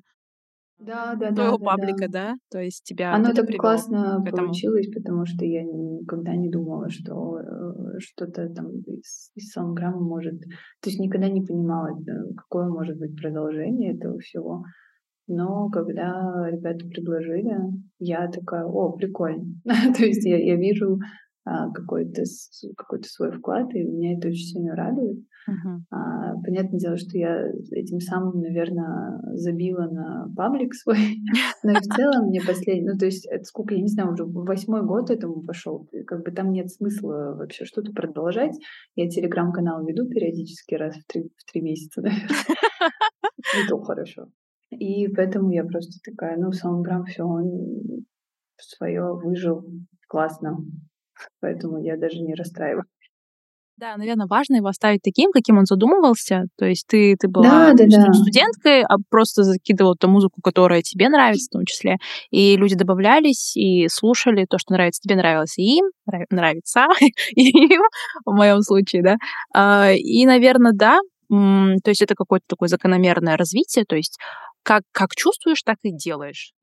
[0.79, 2.35] да, да, твоего да, паблика, да, да?
[2.51, 7.99] То есть тебя Оно так классно получилось, потому что я никогда не думала, что э,
[7.99, 10.39] что-то там из, из саундграмма может...
[10.81, 14.63] То есть никогда не понимала, э, какое может быть продолжение этого всего.
[15.27, 17.55] Но когда ребята предложили,
[17.99, 19.45] я такая, о, прикольно.
[19.97, 20.99] То есть я, я вижу
[21.45, 22.23] а, какой-то
[22.75, 25.19] какой свой вклад, и меня это очень сильно радует.
[25.49, 26.41] Uh-huh.
[26.45, 30.97] Понятное дело, что я этим самым, наверное, забила на паблик свой,
[31.63, 34.25] но и в целом мне последний, ну то есть это сколько, я не знаю, уже
[34.25, 38.55] восьмой год этому пошел, как бы там нет смысла вообще что-то продолжать.
[38.95, 42.27] Я телеграм-канал веду периодически раз в три, в три месяца, наверное.
[43.63, 44.27] И то хорошо.
[44.69, 48.05] И поэтому я просто такая, ну, Саундграм, все, он
[48.57, 49.65] свое выжил,
[50.07, 50.57] классно.
[51.39, 52.87] Поэтому я даже не расстраиваюсь.
[53.77, 56.43] Да, наверное, важно его оставить таким, каким он задумывался.
[56.57, 58.13] То есть ты, ты была да, да, да.
[58.13, 61.97] студенткой, а просто закидывала ту музыку, которая тебе нравится в том числе.
[62.29, 65.85] И люди добавлялись и слушали то, что нравится тебе, нравилось и им,
[66.29, 66.85] нравится
[67.35, 67.81] и им,
[68.25, 69.17] в моем случае, да.
[69.55, 74.19] А, и, наверное, да, то есть это какое-то такое закономерное развитие, то есть
[74.61, 76.53] как, как чувствуешь, так и делаешь.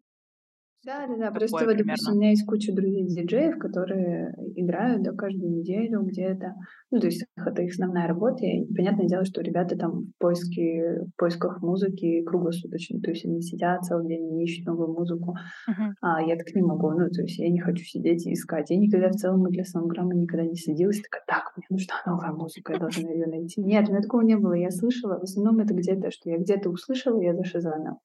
[0.84, 1.30] Да, да, да.
[1.30, 6.54] Просто вот, допустим, у меня есть куча друзей-диджеев, которые играют да, каждую неделю где-то.
[6.90, 8.46] Ну, то есть это их основная работа.
[8.46, 13.00] И понятное дело, что ребята там в поиске, в поисках музыки круглосуточно.
[13.00, 15.36] То есть они сидят целый день, они ищут новую музыку.
[15.68, 15.92] Uh-huh.
[16.00, 16.90] А я так не могу.
[16.92, 18.70] Ну, то есть я не хочу сидеть и искать.
[18.70, 21.02] Я никогда в целом для самограмма никогда не садилась.
[21.02, 23.62] Такая, так, мне нужна новая музыка, я должна ее найти.
[23.62, 24.54] Нет, у меня такого не было.
[24.54, 27.98] Я слышала, в основном это где-то, что я где-то услышала, я зашизанила.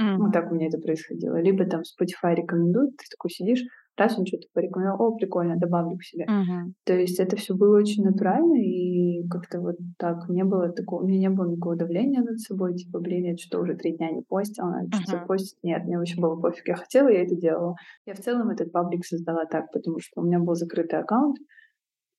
[0.00, 0.16] Mm-hmm.
[0.18, 1.40] Вот так у меня это происходило.
[1.40, 3.62] Либо там Spotify рекомендует, ты такой сидишь,
[3.96, 6.24] раз он что-то порекомендовал, о, прикольно, добавлю к себе.
[6.24, 6.72] Mm-hmm.
[6.84, 11.06] То есть это все было очень натурально, и как-то вот так, не было такого, у
[11.06, 14.22] меня не было никакого давления над собой, типа, блин, я что уже три дня не
[14.22, 15.02] постила, надо mm-hmm.
[15.02, 15.58] что-то постить.
[15.62, 17.74] Нет, мне вообще было пофиг, я хотела, я это делала.
[18.04, 21.36] Я в целом этот паблик создала так, потому что у меня был закрытый аккаунт,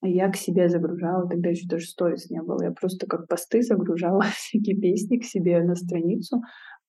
[0.04, 2.64] я к себе загружала, тогда еще даже сторис не было.
[2.64, 6.42] Я просто как посты загружала всякие песни к себе на страницу,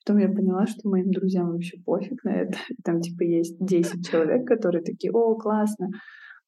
[0.08, 2.56] Потом я поняла, что моим друзьям вообще пофиг на это.
[2.82, 5.90] Там типа есть 10 человек, которые такие, о, классно.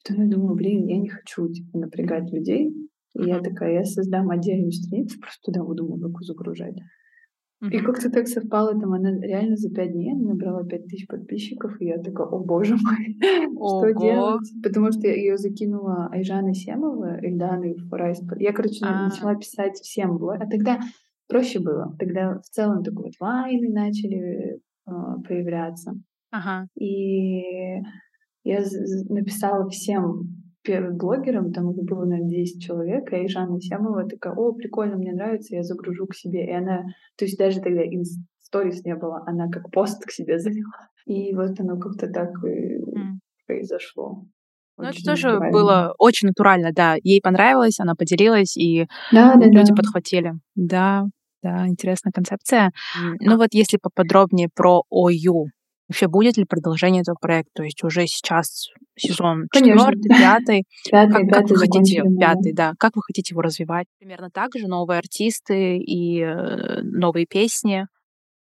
[0.02, 2.70] Потом я думаю, блин, я не хочу типа напрягать людей.
[3.12, 6.76] И я такая, я создам отдельную страницу, просто туда буду музыку загружать.
[7.70, 11.88] И как-то так совпало, там она реально за пять дней набрала пять тысяч подписчиков, и
[11.88, 13.18] я такая, о боже мой,
[13.52, 14.50] что делать?
[14.62, 18.22] Потому что я ее закинула Айжана Семова, Ильдана Фурайс.
[18.38, 19.08] Я, короче, а.
[19.08, 20.16] начала писать всем.
[20.30, 20.80] А тогда
[21.30, 21.94] проще было.
[21.98, 24.90] Тогда в целом такой вот вайны начали э,
[25.26, 25.92] появляться.
[26.30, 26.66] Ага.
[26.78, 27.42] И
[28.44, 28.60] я
[29.08, 34.96] написала всем первым блогером, там было, наверное, 10 человек, и Жанна Сямова такая, о, прикольно,
[34.96, 36.46] мне нравится, я загружу к себе.
[36.46, 36.84] И она,
[37.16, 37.82] то есть даже тогда
[38.40, 40.88] сторис не было, она как пост к себе заняла.
[41.06, 43.18] И вот оно как-то так и mm.
[43.46, 44.24] произошло.
[44.76, 46.96] Ну, это тоже было очень натурально, да.
[47.02, 49.74] Ей понравилось, она поделилась, и да, да, люди да.
[49.74, 50.32] подхватили.
[50.54, 51.06] Да,
[51.42, 52.72] да, интересная концепция.
[53.00, 53.16] Mm.
[53.20, 55.46] Ну вот если поподробнее про ОЮ,
[55.90, 57.50] Вообще, будет ли продолжение этого проекта?
[57.52, 60.64] То есть уже сейчас сезон четвертый, пятый.
[60.88, 62.74] Пятый, как, как вы хотите, пятый, да.
[62.78, 63.88] Как вы хотите его развивать?
[63.98, 67.88] Примерно так же новые артисты и э, новые песни.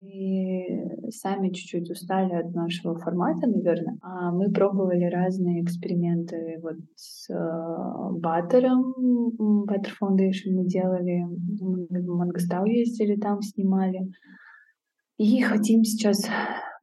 [0.07, 3.97] И сами чуть-чуть устали от нашего формата, наверное.
[4.01, 8.93] А мы пробовали разные эксперименты вот с э, Баттером,
[9.67, 11.23] Butter Foundation мы делали,
[11.59, 13.99] мы в Мангостау ездили, там снимали.
[15.17, 16.23] И хотим сейчас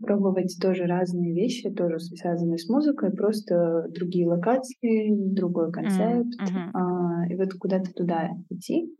[0.00, 6.70] пробовать тоже разные вещи, тоже связанные с музыкой, просто другие локации, другой концепт, mm-hmm.
[6.74, 8.92] а, и вот куда-то туда идти,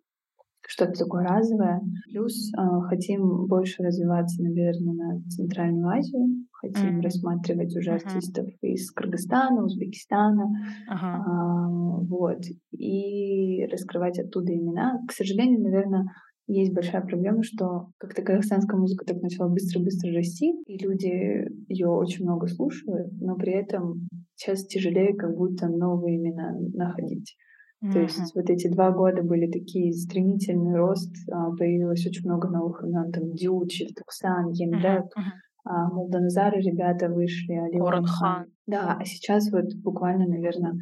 [0.66, 1.81] что-то такое разовое.
[2.11, 7.03] Плюс а, хотим больше развиваться, наверное, на Центральную Азию, хотим mm-hmm.
[7.03, 8.07] рассматривать уже mm-hmm.
[8.07, 10.44] артистов из Кыргызстана, Узбекистана,
[10.90, 10.96] uh-huh.
[11.03, 12.40] а, вот,
[12.72, 15.00] и раскрывать оттуда имена.
[15.07, 16.07] К сожалению, наверное,
[16.46, 22.24] есть большая проблема, что как-то казахстанская музыка так начала быстро-быстро расти, и люди ее очень
[22.24, 27.37] много слушают, но при этом сейчас тяжелее как будто новые имена находить.
[27.83, 27.93] Mm-hmm.
[27.93, 32.83] То есть вот эти два года были такие стремительный рост, а, появилось очень много новых
[32.83, 35.65] имен, там Дючи, Туксан, Ендек, mm-hmm.
[35.65, 38.47] а, Молданзары ребята вышли, Алион Хан.
[38.67, 40.75] Да, а сейчас вот буквально, наверное,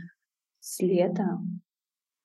[0.61, 1.38] с лета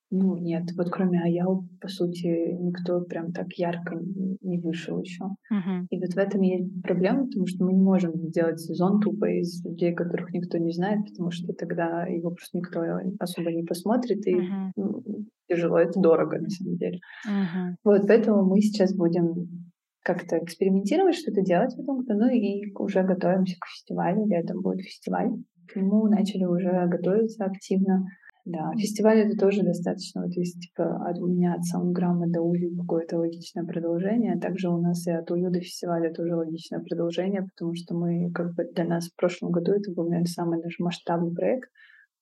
[0.10, 4.00] ну, нет, вот кроме Аял, по сути, никто прям так ярко
[4.42, 5.26] не вышел еще.
[5.52, 5.86] Uh-huh.
[5.90, 9.64] И вот в этом есть проблема, потому что мы не можем сделать сезон тупо из
[9.66, 12.82] людей, которых никто не знает, потому что тогда его просто никто
[13.20, 14.72] особо не посмотрит, и uh-huh.
[14.78, 15.04] ну,
[15.50, 17.00] тяжело, это дорого на самом деле.
[17.28, 17.76] Uh-huh.
[17.84, 19.68] Вот поэтому мы сейчас будем
[20.04, 24.86] как-то экспериментировать, что-то делать в этом году, ну и уже готовимся к фестивалю, летом будет
[24.86, 25.32] фестиваль.
[25.68, 28.06] К нему начали уже готовиться активно.
[28.48, 30.22] Да, фестиваль это тоже достаточно.
[30.22, 34.40] Вот есть типа от меня от Саундграмма до Улю какое-то логичное продолжение.
[34.40, 38.56] Также у нас и от Улю до фестиваля тоже логичное продолжение, потому что мы как
[38.56, 41.70] бы для нас в прошлом году это был, наверное, самый наш масштабный проект.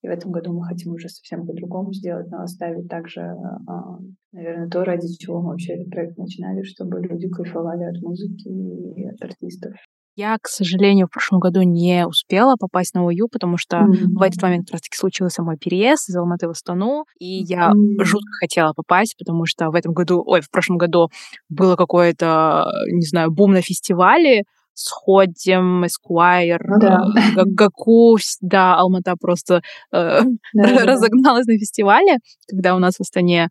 [0.01, 3.99] И в этом году мы хотим уже совсем по-другому сделать, но оставить также, а,
[4.31, 9.07] наверное, то, ради чего мы вообще этот проект начинали, чтобы люди кайфовали от музыки и
[9.07, 9.73] от артистов.
[10.15, 14.17] Я, к сожалению, в прошлом году не успела попасть на ОЮ, потому что mm-hmm.
[14.17, 18.03] в этот момент как раз-таки случился мой переезд из Алматы в Астану, и я mm-hmm.
[18.03, 21.09] жутко хотела попасть, потому что в этом году, ой, в прошлом году
[21.49, 24.43] было какое-то, не знаю, бум на фестивале,
[24.75, 26.99] сходим, Esquire, ну, да.
[27.37, 30.21] Э, Гаку, да, Алмата просто э,
[30.53, 31.53] да, разогналась да.
[31.53, 32.17] на фестивале,
[32.49, 33.49] когда у нас в Астане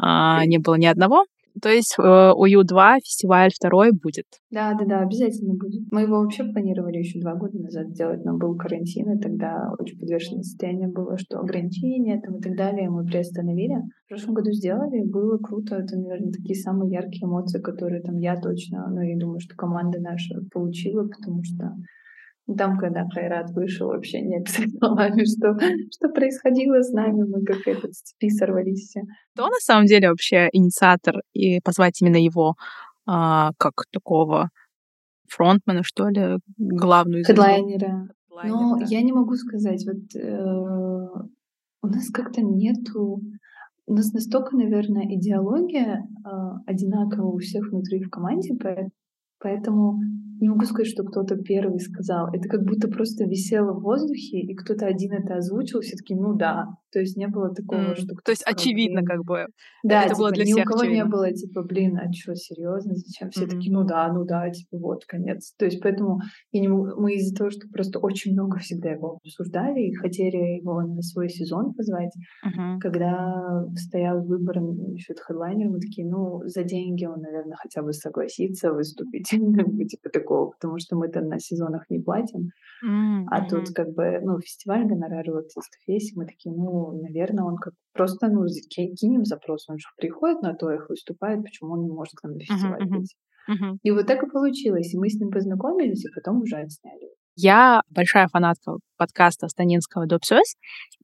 [0.00, 1.24] э, не было ни одного.
[1.62, 4.26] То есть э, УЮ-2 фестиваль второй будет.
[4.50, 5.90] Да, да, да, обязательно будет.
[5.90, 9.98] Мы его вообще планировали еще два года назад сделать, но был карантин, и тогда очень
[9.98, 13.76] подвешенное состояние было, что ограничения там и так далее мы приостановили.
[14.04, 15.76] В прошлом году сделали, было круто.
[15.76, 20.00] Это, наверное, такие самые яркие эмоции, которые там я точно, ну, я думаю, что команда
[20.00, 21.74] наша получила, потому что
[22.54, 24.68] там, когда Хайрат вышел, вообще не описали
[25.24, 25.58] что,
[25.90, 29.00] что происходило с нами, мы как этот цепи сорвались все.
[29.34, 32.54] Кто на самом деле вообще инициатор и позвать именно его
[33.06, 34.50] а, как такого
[35.28, 38.08] фронтмена, что ли, главную Хедлайнера.
[38.44, 40.46] Но я не могу сказать, вот э,
[41.82, 43.22] у нас как-то нету
[43.86, 46.28] у нас настолько, наверное, идеология э,
[46.66, 48.56] одинаковая у всех внутри в команде,
[49.38, 50.00] поэтому
[50.40, 52.28] не могу сказать, что кто-то первый сказал.
[52.32, 56.34] Это как будто просто висело в воздухе, и кто-то один это озвучил, все таки ну
[56.34, 56.66] да.
[56.92, 57.96] То есть не было такого, mm.
[57.96, 58.14] что...
[58.24, 59.46] То есть очевидно как бы.
[59.84, 61.04] Да, это типа, было для ни всех у кого очевидно.
[61.04, 63.30] не было, типа, блин, а что, серьезно, зачем?
[63.30, 63.60] Все mm-hmm.
[63.68, 65.52] ну да, ну да, типа, вот, конец.
[65.58, 66.20] То есть поэтому
[66.52, 67.00] я не могу...
[67.00, 71.28] мы из-за того, что просто очень много всегда его обсуждали и хотели его на свой
[71.28, 72.12] сезон позвать,
[72.46, 72.78] mm-hmm.
[72.80, 78.72] когда стоял выбор насчет хедлайнера, мы такие, ну, за деньги он, наверное, хотя бы согласится
[78.72, 82.50] выступить, типа такого, потому что мы-то на сезонах не платим.
[82.84, 83.24] Mm-hmm.
[83.30, 87.44] А тут как бы, ну, фестиваль гонорар у артистов есть, и мы такие, ну, наверное,
[87.44, 91.84] он как просто, ну, кинем запрос, он же приходит на то, их выступает, почему он
[91.84, 93.04] не может к нам на фестиваль uh-huh, uh-huh.
[93.48, 93.78] Uh-huh.
[93.82, 94.92] И вот так и получилось.
[94.92, 97.10] И мы с ним познакомились, и потом уже отсняли.
[97.36, 100.54] Я большая фанатка подкаста Станинского «Допсёс»,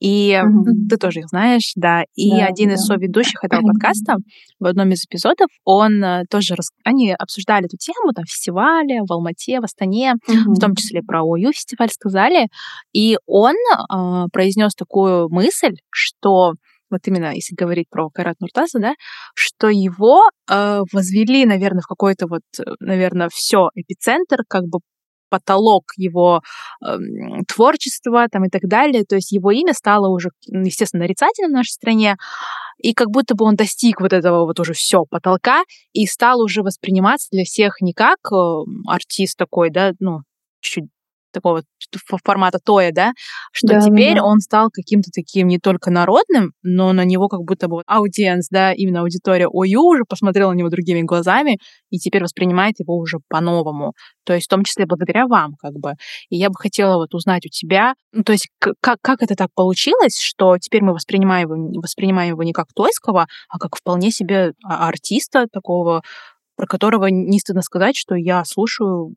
[0.00, 0.88] и mm-hmm.
[0.88, 2.04] ты тоже их знаешь, да.
[2.14, 2.74] И да, один да.
[2.74, 4.16] из соведущих этого подкаста
[4.58, 6.70] в одном из эпизодов, он э, тоже, рас...
[6.84, 10.54] они обсуждали эту тему, там, фестивале в Алмате, в Астане, mm-hmm.
[10.54, 12.48] в том числе про ОЮ фестиваль сказали,
[12.94, 16.54] и он э, произнес такую мысль, что
[16.92, 18.94] вот именно если говорить про Карат Нуртаза, да,
[19.34, 24.80] что его э, возвели, наверное, в какой-то вот, э, наверное, все эпицентр, как бы
[25.32, 26.42] потолок его
[26.86, 26.96] э,
[27.48, 29.04] творчества там, и так далее.
[29.04, 32.16] То есть его имя стало уже, естественно, нарицательным в нашей стране,
[32.76, 35.62] и как будто бы он достиг вот этого вот уже все потолка
[35.94, 38.36] и стал уже восприниматься для всех не как э,
[38.86, 40.18] артист такой, да, ну,
[40.60, 40.90] чуть-чуть
[41.32, 41.62] такого
[42.24, 43.12] формата тоя, да,
[43.52, 44.24] что да, теперь да.
[44.24, 48.72] он стал каким-то таким не только народным, но на него как будто бы аудиенс, да,
[48.72, 51.58] именно аудитория ОЮ уже посмотрела на него другими глазами
[51.90, 53.92] и теперь воспринимает его уже по-новому.
[54.24, 55.94] То есть в том числе благодаря вам, как бы.
[56.30, 59.48] И я бы хотела вот узнать у тебя, ну, то есть как, как это так
[59.54, 64.52] получилось, что теперь мы воспринимаем его, воспринимаем его не как тойского, а как вполне себе
[64.64, 66.02] а, артиста такого,
[66.56, 69.12] про которого не стыдно сказать, что я слушаю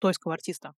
[0.00, 0.72] тойского артиста.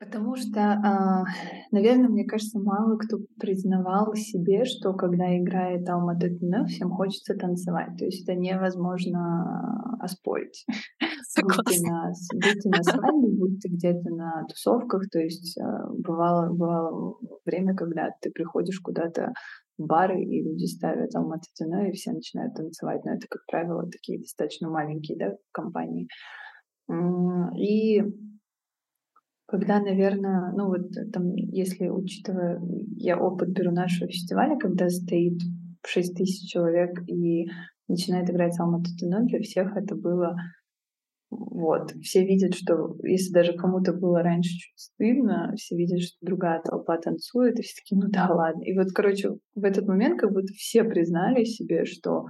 [0.00, 1.24] Потому что, а,
[1.72, 7.98] наверное, мне кажется, мало кто признавал себе, что когда играет Алма Тутино, всем хочется танцевать.
[7.98, 10.64] То есть это невозможно оспорить.
[11.42, 15.08] Будь ты, на, будь ты на свадьбе, будь ты где-то на тусовках.
[15.12, 19.32] То есть а, бывало, бывало время, когда ты приходишь куда-то
[19.78, 23.04] в бары, и люди ставят Алма Тутино, и все начинают танцевать.
[23.04, 26.08] Но это, как правило, такие достаточно маленькие да, компании.
[27.56, 28.02] И
[29.50, 32.60] когда, наверное, ну вот там, если учитывая,
[32.96, 35.40] я опыт беру нашего фестиваля, когда стоит
[35.84, 37.48] 6 тысяч человек и
[37.88, 40.36] начинает играть Салма Тутуно, для всех это было
[41.30, 46.60] вот, все видят, что если даже кому-то было раньше чуть стыдно, все видят, что другая
[46.60, 48.62] толпа танцует, и все такие, ну да, ладно.
[48.62, 52.26] И вот, короче, в этот момент как будто все признали себе, что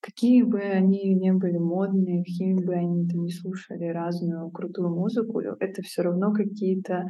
[0.00, 5.40] какие бы они ни были модные, какими бы они там не слушали разную крутую музыку,
[5.40, 7.04] это все равно какие-то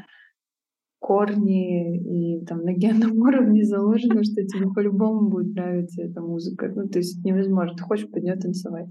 [1.01, 6.71] корни и там на генном уровне заложено, что тебе по-любому будет нравиться эта музыка.
[6.75, 7.75] Ну, то есть невозможно.
[7.77, 8.87] Ты хочешь под нее танцевать.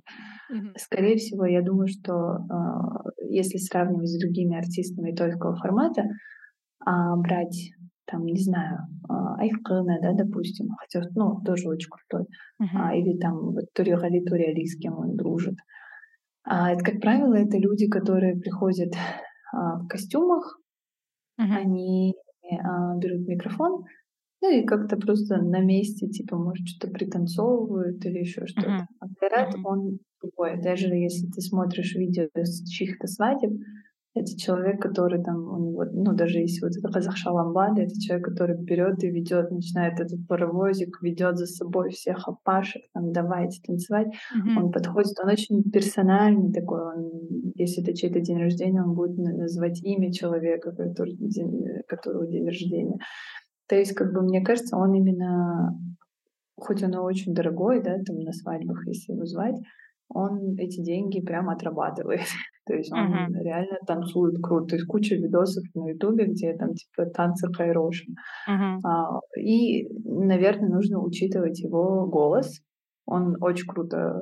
[0.51, 0.73] Mm-hmm.
[0.77, 7.71] Скорее всего, я думаю, что э, если сравнивать с другими артистами тойского формата, э, брать
[8.09, 12.27] там, не знаю, а, Айкына, да, допустим, хотя, ну, тоже очень крутой,
[12.61, 12.97] uh-huh.
[12.97, 15.55] или там вот Туригали Туриали, с кем он дружит.
[16.43, 18.93] А, это, как правило, это люди, которые приходят
[19.53, 20.59] а, в костюмах,
[21.39, 21.55] uh-huh.
[21.55, 22.15] они
[22.63, 23.83] а, берут микрофон,
[24.41, 28.69] ну и как-то просто на месте, типа, может, что-то пританцовывают или еще что-то.
[28.69, 28.85] Uh-huh.
[28.99, 29.61] А Кайрат, uh-huh.
[29.65, 30.61] он другой.
[30.61, 33.51] Даже если ты смотришь видео с чьих-то свадеб,
[34.15, 38.57] это человек, который там, у него, ну, даже если вот это Казахшаламбада, это человек, который
[38.57, 44.07] берет и ведет, начинает этот паровозик, ведет за собой всех опашек, там, давайте танцевать.
[44.07, 44.57] Mm-hmm.
[44.57, 47.11] Он подходит, он очень персональный такой, он,
[47.55, 52.97] если это чей-то день рождения, он будет называть имя человека, который, день, которого день рождения.
[53.67, 55.77] То есть, как бы, мне кажется, он именно,
[56.57, 59.55] хоть он и очень дорогой, да, там, на свадьбах, если его звать,
[60.09, 62.21] он эти деньги прямо отрабатывает.
[62.69, 63.43] То есть он uh-huh.
[63.43, 64.67] реально танцует круто.
[64.67, 68.05] То есть куча видосов на Ютубе, где там типа танцы Хайроши.
[68.47, 68.77] Uh-huh.
[68.85, 72.61] А, и, наверное, нужно учитывать его голос.
[73.07, 74.21] Он очень круто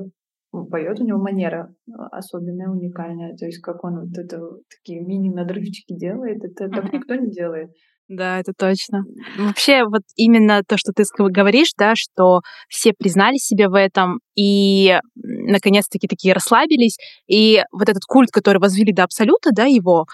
[0.71, 1.75] поет, у него манера
[2.12, 3.36] особенная, уникальная.
[3.36, 6.73] То есть как он вот это такие мини-надрывчики делает, это uh-huh.
[6.73, 7.69] так никто не делает.
[8.07, 9.03] Да, это точно.
[9.37, 14.97] Вообще, вот именно то, что ты говоришь, да, что все признали себя в этом и
[15.15, 20.05] наконец-таки такие расслабились, и вот этот культ, который возвели до абсолюта, да, его,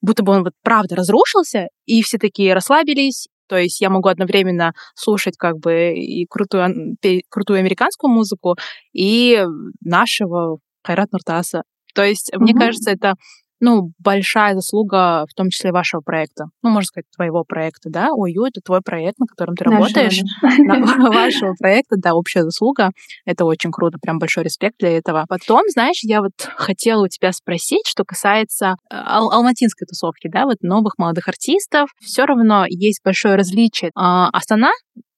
[0.00, 4.72] будто бы он вот правда разрушился, и все такие расслабились, то есть я могу одновременно
[4.94, 6.96] слушать как бы и крутую,
[7.28, 8.56] крутую американскую музыку,
[8.92, 9.44] и
[9.80, 11.64] нашего Хайрат Нуртаса.
[11.94, 12.38] То есть, mm-hmm.
[12.38, 13.14] мне кажется, это
[13.60, 16.46] ну, большая заслуга, в том числе вашего проекта.
[16.62, 18.08] Ну, можно сказать, твоего проекта, да?
[18.12, 20.20] ОЮ— это твой проект, на котором ты работаешь.
[20.42, 22.90] Вашего проекта, да, общая заслуга.
[23.24, 25.26] Это очень круто, прям большой респект для этого.
[25.28, 30.46] Потом, знаешь, я вот хотела у тебя спросить, что касается э, ал- алматинской тусовки, да,
[30.46, 31.90] вот новых молодых артистов.
[32.00, 33.90] Все равно есть большое различие.
[33.94, 34.70] А, Астана,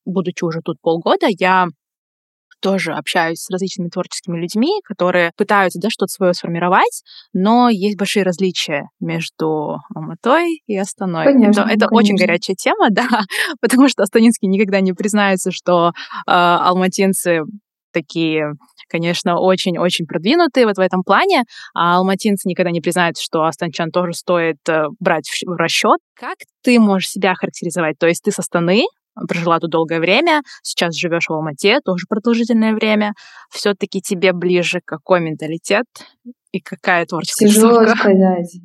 [0.05, 1.67] будучи уже тут полгода, я
[2.63, 7.03] тоже общаюсь с различными творческими людьми, которые пытаются да, что-то свое сформировать,
[7.35, 11.27] но есть большие различия между Алматой и Астаной.
[11.27, 13.09] Конечно, это это очень горячая тема, да,
[13.61, 15.93] потому что астанинские никогда не признаются, что э,
[16.27, 17.41] алматинцы
[17.93, 18.55] такие
[18.89, 21.45] конечно, очень-очень продвинутые вот в этом плане,
[21.75, 25.99] а алматинцы никогда не признают, что астанчан тоже стоит э, брать в, расчет.
[26.15, 27.99] Как ты можешь себя характеризовать?
[27.99, 28.85] То есть ты со Станы,
[29.29, 33.13] прожила тут долгое время, сейчас живешь в Алмате, тоже продолжительное время.
[33.51, 35.87] Все-таки тебе ближе какой менталитет
[36.53, 37.99] и какая творческая Тяжело тусовка?
[37.99, 38.61] сказать.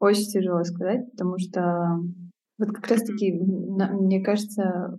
[0.00, 1.98] Очень тяжело сказать, потому что
[2.58, 4.96] вот как раз-таки, мне кажется,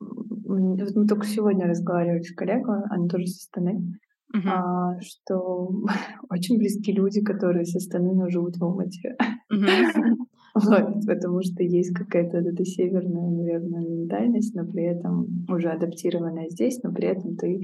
[0.00, 3.98] вот мы только сегодня разговаривали с коллегой, она тоже со стороны,
[4.34, 4.48] uh-huh.
[4.48, 5.70] а, что
[6.30, 9.16] очень близкие люди, которые со стороны, живут в Алмате.
[9.52, 9.66] Uh-huh.
[10.54, 16.82] вот, потому что есть какая-то эта северная, наверное, ментальность, но при этом уже адаптированная здесь,
[16.82, 17.60] но при этом ты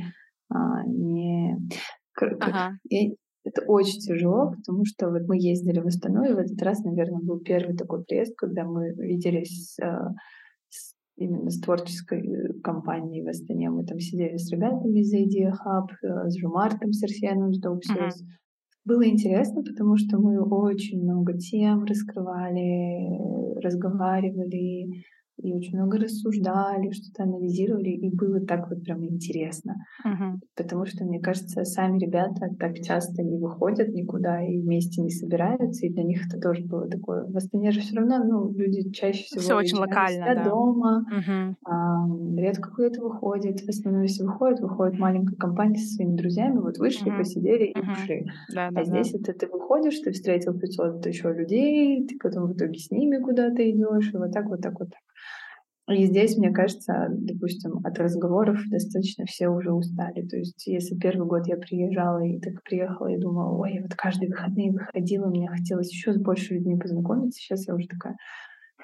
[0.51, 1.57] а, не...
[2.21, 2.79] Ага.
[2.89, 3.11] Я,
[3.45, 7.21] это очень тяжело, потому что вот мы ездили в Астану, и в этот раз, наверное,
[7.21, 10.11] был первый такой приезд, когда мы виделись а,
[10.71, 13.71] с, именно с творческой э, компанией в Астане.
[13.71, 17.81] Мы там сидели с ребятами из Idea Hub, э, с Жумартом Серсианом, с Dope.
[18.85, 25.05] Было интересно, потому что мы очень много тем раскрывали, разговаривали,
[25.43, 29.75] и очень много рассуждали, что-то анализировали, и было так вот прям интересно.
[30.07, 30.39] Uh-huh.
[30.57, 35.87] Потому что, мне кажется, сами ребята так часто не выходят никуда и вместе не собираются,
[35.87, 37.25] и для них это тоже было такое.
[37.27, 40.45] В Астане же все равно, ну, люди чаще всего все очень локально, да.
[40.45, 41.55] дома, uh-huh.
[41.65, 43.61] а, редко куда-то выходит.
[43.61, 47.19] В основном, если выходит, выходит маленькая компания со своими друзьями, вот вышли, uh-huh.
[47.19, 47.93] посидели и uh-huh.
[47.93, 48.27] ушли.
[48.55, 49.19] Да, да, а здесь да.
[49.19, 53.69] это ты выходишь, ты встретил 500 еще людей, ты потом в итоге с ними куда-то
[53.69, 55.01] идешь, и вот так, вот так, вот так.
[55.87, 60.27] И здесь, мне кажется, допустим, от разговоров достаточно все уже устали.
[60.27, 64.31] То есть, если первый год я приезжала и так приехала и думала, ой, вот каждые
[64.31, 67.39] выходные выходила, мне хотелось еще с больше людьми познакомиться.
[67.39, 68.17] Сейчас я уже такая,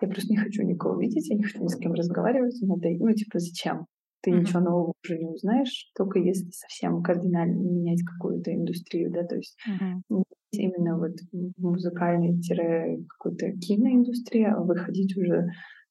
[0.03, 2.61] я просто не хочу никого видеть, я не хочу ни с кем разговаривать.
[2.61, 3.87] Надо, ну, типа, зачем?
[4.23, 4.41] Ты mm-hmm.
[4.41, 9.57] ничего нового уже не узнаешь, только если совсем кардинально менять какую-то индустрию, да, то есть
[9.67, 10.23] mm-hmm.
[10.53, 11.13] именно вот
[11.57, 15.47] музыкальной-какой-то киноиндустрия, а выходить уже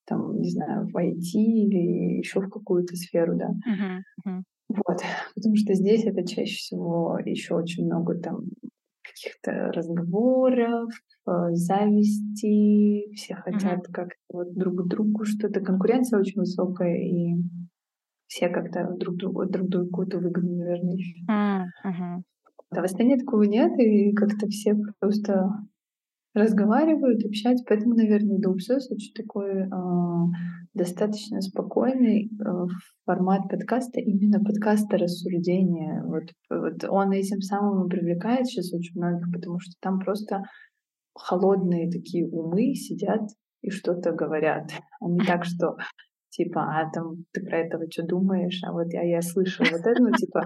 [0.09, 3.49] там, не знаю, в IT или еще в какую-то сферу, да.
[3.49, 4.41] Uh-huh, uh-huh.
[4.69, 4.97] Вот,
[5.35, 8.41] потому что здесь это чаще всего еще очень много там
[9.03, 10.91] каких-то разговоров,
[11.27, 13.91] э, зависти, все хотят uh-huh.
[13.91, 17.35] как-то вот друг другу что-то, конкуренция очень высокая, и
[18.27, 21.29] все как-то друг другу, друг другу какую-то выгоду, наверное, ищут.
[21.29, 22.23] Uh-huh.
[22.71, 25.49] А в Астане такого нет, и как-то все просто
[26.33, 27.65] разговаривают, общаются.
[27.67, 29.67] Поэтому, наверное, Доупсос очень такой э,
[30.73, 32.67] достаточно спокойный э,
[33.05, 36.03] формат подкаста, именно подкаста рассуждения.
[36.05, 40.43] Вот, вот он этим самым привлекает сейчас очень многих, потому что там просто
[41.13, 43.21] холодные такие умы сидят
[43.61, 44.71] и что-то говорят.
[45.01, 45.75] А не так, что
[46.29, 50.01] типа, а там ты про этого что думаешь, а вот я, я слышала вот это,
[50.01, 50.45] ну, типа,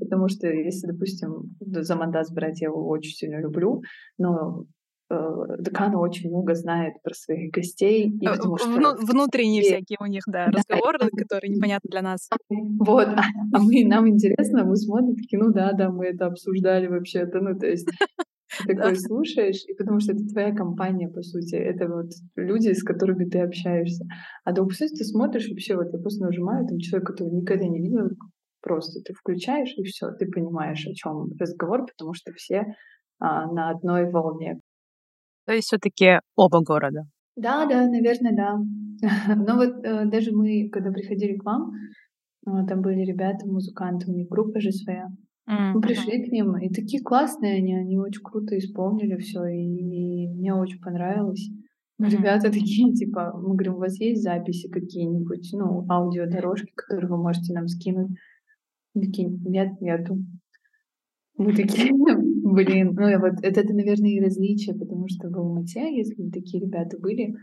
[0.00, 3.82] потому что если, допустим, за Мандас брать, я его очень сильно люблю,
[4.16, 4.64] но
[5.10, 8.10] Декана очень много знает про своих гостей.
[8.20, 9.76] И э, потому что Вну- внутренние все...
[9.76, 11.08] всякие у них, да, разговоры, да.
[11.16, 12.28] которые непонятны для нас.
[12.50, 16.88] Вот, а, а мы, нам интересно, мы смотрим, такие, ну да, да, мы это обсуждали
[16.88, 17.88] вообще-то, ну то есть
[18.66, 22.82] ты такой слушаешь, и потому что это твоя компания, по сути, это вот люди, с
[22.82, 24.04] которыми ты общаешься.
[24.44, 28.10] А до ты смотришь вообще, вот я просто нажимаю, там человек, который никогда не видел,
[28.60, 32.74] просто ты включаешь, и все, ты понимаешь, о чем разговор, потому что все
[33.20, 34.60] а, на одной волне.
[35.48, 37.06] То есть все-таки оба города.
[37.34, 38.58] Да, да, наверное, да.
[39.34, 41.72] Но вот э, даже мы, когда приходили к вам,
[42.46, 45.06] э, там были ребята, музыканты, у них группа же своя.
[45.48, 45.72] Mm-hmm.
[45.72, 50.28] Мы пришли к ним, и такие классные они, они очень круто исполнили все, и, и
[50.34, 51.48] мне очень понравилось.
[51.98, 52.10] Mm-hmm.
[52.10, 57.54] Ребята такие, типа, мы говорим, у вас есть записи какие-нибудь, ну, аудиодорожки, которые вы можете
[57.54, 58.10] нам скинуть?
[58.92, 60.18] Такие, нет, нету.
[61.38, 61.90] Мы такие,
[62.54, 66.62] блин, ну вот это, это, наверное, и различие, потому что в Алмате, если бы такие
[66.62, 67.34] ребята были,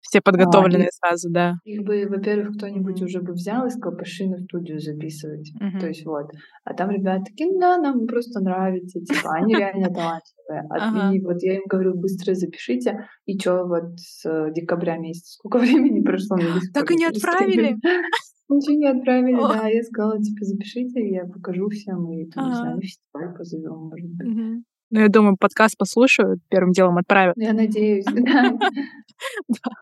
[0.00, 1.54] все подготовленные а, сразу, да.
[1.64, 5.52] Их бы, во-первых, кто-нибудь уже бы взял и сказал, пошли на студию записывать.
[5.60, 5.80] Uh-huh.
[5.80, 6.26] То есть вот.
[6.64, 10.62] А там ребята такие, да, нам просто нравится, типа, они реально талантливые.
[10.70, 11.20] А uh-huh.
[11.22, 13.06] вот я им говорю, быстро запишите.
[13.26, 16.36] И что, вот с декабря месяца, сколько времени прошло?
[16.72, 17.76] Так и не отправили?
[18.48, 19.48] Ничего не отправили, О.
[19.48, 19.68] да.
[19.68, 24.28] Я сказала, типа, запишите, я покажу всем, и там, не знаю, фестиваль позовем, может быть.
[24.28, 24.64] Угу.
[24.90, 27.36] Ну, я думаю, подкаст послушают, первым делом отправят.
[27.36, 28.52] Я надеюсь, да.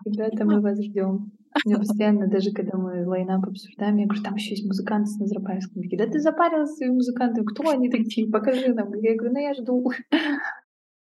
[0.05, 1.33] Ребята, мы вас ждем.
[1.65, 5.83] Я постоянно, даже когда мы лайнап обсуждаем, я говорю, там еще есть музыканты с Назарбаевском.
[5.83, 8.93] Такие, да ты запарилась своими музыкантами, кто они такие, покажи нам.
[8.95, 9.91] Я говорю, ну я жду.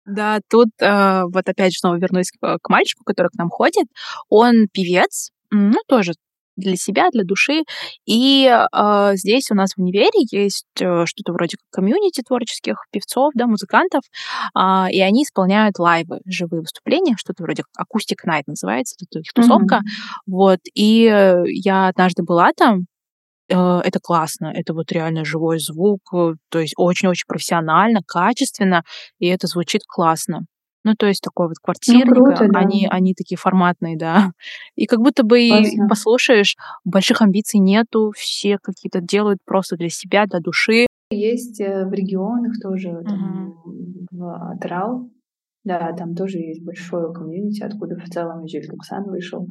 [0.05, 3.87] Да, тут э, вот опять снова вернусь к, к мальчику, который к нам ходит.
[4.29, 6.13] Он певец, ну, тоже
[6.55, 7.63] для себя, для души.
[8.05, 13.31] И э, здесь у нас в универе есть э, что-то вроде как комьюнити творческих певцов,
[13.35, 14.03] да, музыкантов,
[14.57, 19.75] э, и они исполняют лайвы, живые выступления, что-то вроде Acoustic Night называется, это их тусовка.
[19.75, 20.21] Mm-hmm.
[20.27, 22.85] Вот, и э, я однажды была там,
[23.49, 28.83] э, это классно, это вот реально живой звук, э, то есть очень-очень профессионально, качественно,
[29.19, 30.45] и это звучит классно.
[30.85, 32.59] Ну, то есть такой вот квартирник, ну, круто, да.
[32.59, 34.31] они, они такие форматные, да.
[34.75, 36.55] И как будто бы и послушаешь,
[36.85, 40.85] больших амбиций нету, все какие-то делают просто для себя, для души.
[41.09, 44.07] Есть в регионах тоже, там, uh-huh.
[44.11, 45.09] в Атрал,
[45.63, 49.47] да, там тоже есть большое комьюнити, откуда в целом Жиль Туксан вышел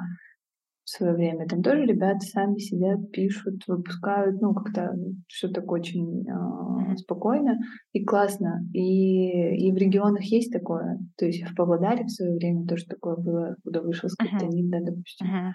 [0.85, 1.47] в свое время.
[1.47, 4.95] Там тоже ребята сами сидят, пишут, выпускают, ну, как-то
[5.29, 7.57] все так очень э, спокойно
[7.93, 8.61] и классно.
[8.73, 10.99] И, и в регионах есть такое.
[11.17, 14.71] То есть в Павлодаре в свое время тоже такое было, куда вышел скриптонит, uh-huh.
[14.71, 15.27] да, допустим.
[15.27, 15.53] Uh-huh.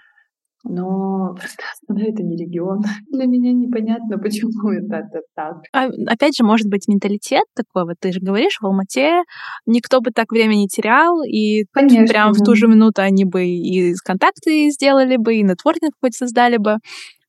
[0.64, 2.80] Но просто Астана— это не регион.
[3.12, 5.56] Для меня непонятно, почему это, это так.
[5.72, 9.22] А, опять же, может быть, менталитет такой, вот ты же говоришь, в Алмате
[9.66, 12.38] никто бы так время не терял, и Конечно, прям да.
[12.38, 16.76] в ту же минуту они бы и контакты сделали бы, и нетворкинг хоть создали бы.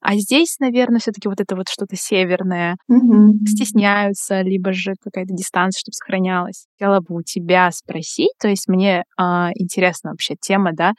[0.02, 2.76] А здесь, наверное, все-таки вот это вот что-то северное.
[2.88, 3.46] Угу.
[3.46, 6.66] Стесняются, либо же какая-то дистанция, чтобы сохранялась.
[6.76, 9.22] Хотела бы у тебя спросить, то есть мне э,
[9.54, 10.94] интересна вообще тема, да,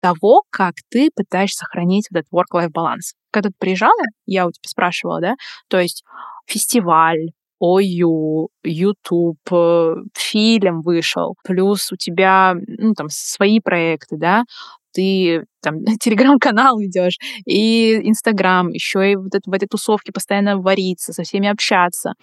[0.00, 3.14] того, как ты пытаешься сохранить вот этот work-life баланс.
[3.30, 5.34] Когда ты приезжала, я у тебя спрашивала, да,
[5.68, 6.04] то есть
[6.46, 7.30] фестиваль,
[7.60, 14.44] ОЮ, YouTube, э, фильм вышел, плюс у тебя, ну, там, свои проекты, да,
[14.92, 21.12] ты там телеграм-канал ведешь, и Инстаграм, еще и вот это, в этой тусовке постоянно вариться,
[21.12, 22.14] со всеми общаться.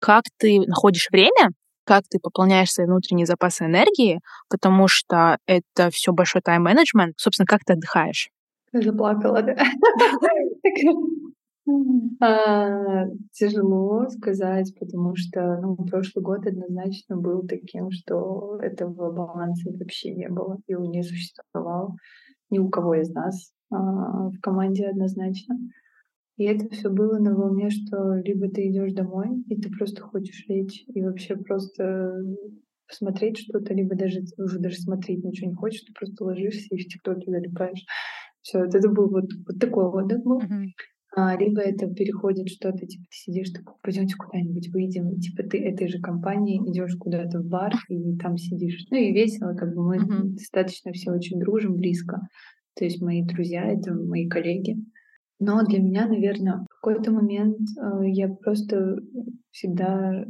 [0.00, 1.50] Как ты находишь время
[1.84, 7.14] как ты пополняешь свои внутренние запасы энергии, потому что это все большой тайм-менеджмент.
[7.18, 8.30] Собственно, как ты отдыхаешь?
[8.72, 9.56] Заплакала, да?
[12.20, 20.14] А, тяжело сказать, потому что ну, прошлый год однозначно был таким, что этого баланса вообще
[20.14, 21.96] не было, и он не существовал
[22.48, 25.56] ни у кого из нас а, в команде однозначно.
[26.40, 30.46] И это все было на волне, что либо ты идешь домой, и ты просто хочешь
[30.48, 32.16] лечь и вообще просто
[32.88, 36.86] посмотреть что-то, либо даже уже даже смотреть ничего не хочешь, ты просто ложишься и в
[36.86, 37.84] ТикТоке залипаешь.
[38.40, 40.40] Все, вот это был вот, вот такой отдых был.
[40.40, 40.64] Uh-huh.
[41.14, 45.58] А, либо это переходит что-то, типа ты сидишь такой, пойдемте куда-нибудь выйдем, и, типа ты
[45.58, 48.86] этой же компании идешь куда-то в бар и там сидишь.
[48.90, 50.22] Ну и весело, как бы мы uh-huh.
[50.30, 52.18] достаточно все очень дружим, близко.
[52.76, 54.76] То есть мои друзья, это мои коллеги.
[55.40, 58.96] Но для меня, наверное, в какой-то момент э, я просто
[59.50, 60.24] всегда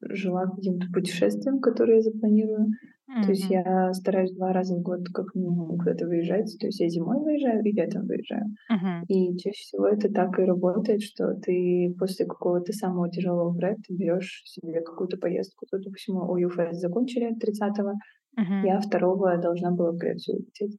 [0.00, 2.66] жила каким-то путешествием, которое я запланирую.
[2.66, 3.22] Mm-hmm.
[3.24, 6.56] То есть я стараюсь два раза в год как минимум куда-то выезжать.
[6.60, 8.46] То есть я зимой выезжаю и летом выезжаю.
[8.72, 9.04] Mm-hmm.
[9.06, 14.42] И чаще всего это так и работает, что ты после какого-то самого тяжелого проекта берешь
[14.46, 15.66] себе какую-то поездку.
[15.70, 17.92] Тут, допустим, ОЮФС закончили 30-го.
[18.38, 18.66] Mm-hmm.
[18.66, 20.76] Я второго должна была в Грецию лететь.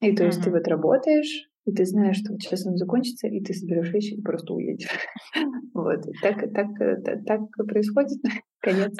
[0.00, 3.52] И то есть ты вот работаешь, и ты знаешь, что сейчас он закончится, и ты
[3.52, 4.88] соберешь вещи и просто уедешь.
[5.72, 6.02] Вот.
[6.20, 6.66] Так, так,
[7.04, 8.18] так, так происходит.
[8.60, 8.94] Конец.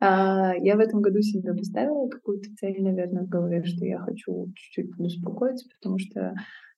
[0.00, 4.52] А, я в этом году себе поставила какую-то цель, наверное, в голове, что я хочу
[4.54, 6.34] чуть-чуть успокоиться, потому что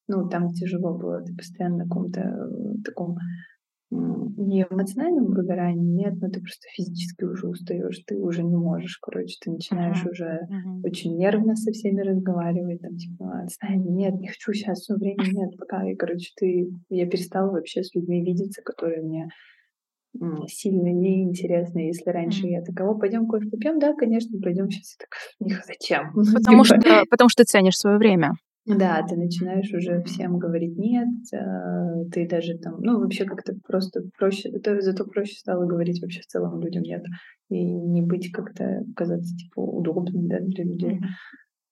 [0.07, 3.17] ну, там тяжело было, ты постоянно на каком-то э, таком
[3.91, 9.35] не эмоциональном выгорании, нет, но ты просто физически уже устаешь, ты уже не можешь, короче,
[9.41, 10.11] ты начинаешь uh-huh.
[10.11, 10.81] уже uh-huh.
[10.83, 15.57] очень нервно со всеми разговаривать, там, типа, отстань, нет, не хочу сейчас, все время нет,
[15.57, 19.29] пока, и, короче, ты, я перестала вообще с людьми видеться, которые мне
[20.47, 22.49] сильно неинтересно, если раньше mm.
[22.49, 24.97] я такая, пойдем кофе попьем, да, конечно, пойдем сейчас.
[25.39, 26.13] Я такая, зачем?
[26.13, 28.31] Потому что, потому что ценишь свое время.
[28.65, 34.03] Да, ты начинаешь уже всем говорить нет, а, ты даже там, ну, вообще как-то просто
[34.17, 37.03] проще, это зато проще стало говорить вообще в целом людям нет,
[37.49, 40.99] и не быть как-то казаться, типа, удобным, да, для людей.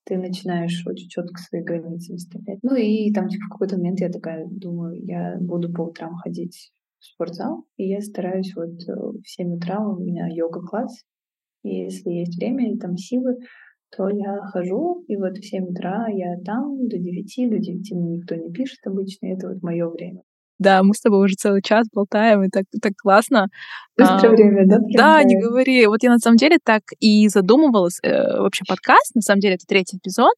[0.06, 2.60] Ты начинаешь очень четко свои границы выставлять.
[2.64, 6.72] Ну и там, типа, в какой-то момент я такая думаю, я буду по утрам ходить
[7.00, 11.04] в спортзал, и я стараюсь вот э, в 7 утра у меня йога-класс,
[11.64, 13.36] и если есть время и там силы,
[13.96, 18.18] то я хожу, и вот в 7 утра я там до 9, до 9 мне
[18.18, 20.22] никто не пишет обычно, это вот мое время.
[20.60, 23.47] Да, мы с тобой уже целый час болтаем, и так, так классно.
[23.95, 24.78] Быстрое а, время, да?
[24.89, 25.86] Да, не говори.
[25.88, 27.99] Вот я на самом деле так и задумывалась.
[28.03, 30.34] Э, вообще подкаст, на самом деле, это третий эпизод.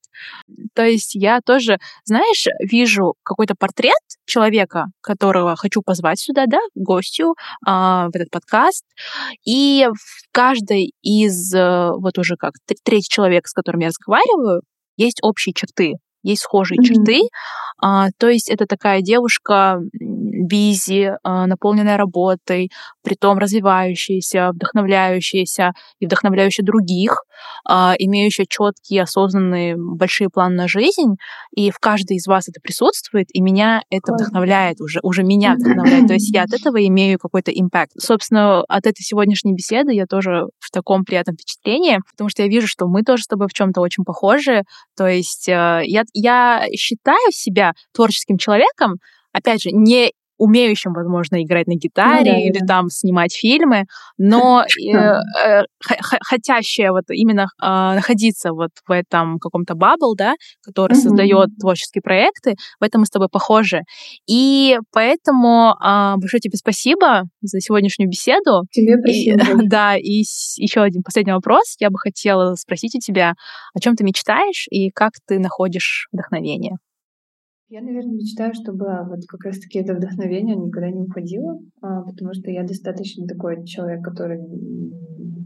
[0.73, 3.93] То есть я тоже, знаешь, вижу какой-то портрет
[4.25, 8.83] человека, которого хочу позвать сюда, да, гостю э, в этот подкаст.
[9.45, 12.53] И в каждой из, э, вот уже как
[12.83, 14.61] третий человек, с которым я разговариваю,
[14.97, 16.83] есть общие черты есть схожие mm-hmm.
[16.83, 17.21] черты,
[17.81, 19.79] А, то есть это такая девушка
[20.39, 22.71] бизи, а, наполненная работой,
[23.03, 27.23] притом развивающаяся, вдохновляющаяся и вдохновляющая других,
[27.67, 31.15] а, имеющая четкие, осознанные, большие планы на жизнь.
[31.55, 36.07] И в каждой из вас это присутствует, и меня это вдохновляет уже, уже меня вдохновляет.
[36.07, 37.91] То есть я от этого имею какой-то импакт.
[37.97, 42.67] Собственно, от этой сегодняшней беседы я тоже в таком приятном впечатлении, потому что я вижу,
[42.67, 44.63] что мы тоже с тобой в чем-то очень похожи.
[44.95, 48.95] То есть э, я, я считаю себя творческим человеком,
[49.31, 52.65] опять же, не умеющим, возможно, играть на гитаре ну, да, или да.
[52.65, 53.85] там снимать фильмы,
[54.17, 54.63] но
[54.93, 55.63] э, э,
[56.21, 60.33] хотящая вот именно э, находиться вот в этом каком-то бабл, да,
[60.63, 61.01] который mm-hmm.
[61.01, 63.81] создает творческие проекты, в этом мы с тобой похожи.
[64.27, 68.63] И поэтому э, большое тебе спасибо за сегодняшнюю беседу.
[68.71, 69.39] Тебе спасибо.
[69.63, 70.23] И, да, и
[70.57, 71.75] еще один последний вопрос.
[71.79, 73.33] Я бы хотела спросить у тебя,
[73.73, 76.77] о чем ты мечтаешь и как ты находишь вдохновение?
[77.71, 82.49] Я, наверное, мечтаю, чтобы вот как раз-таки это вдохновение никогда не уходило, а, потому что
[82.49, 84.39] я достаточно такой человек, который,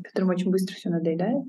[0.04, 1.44] которому очень быстро все надоедает.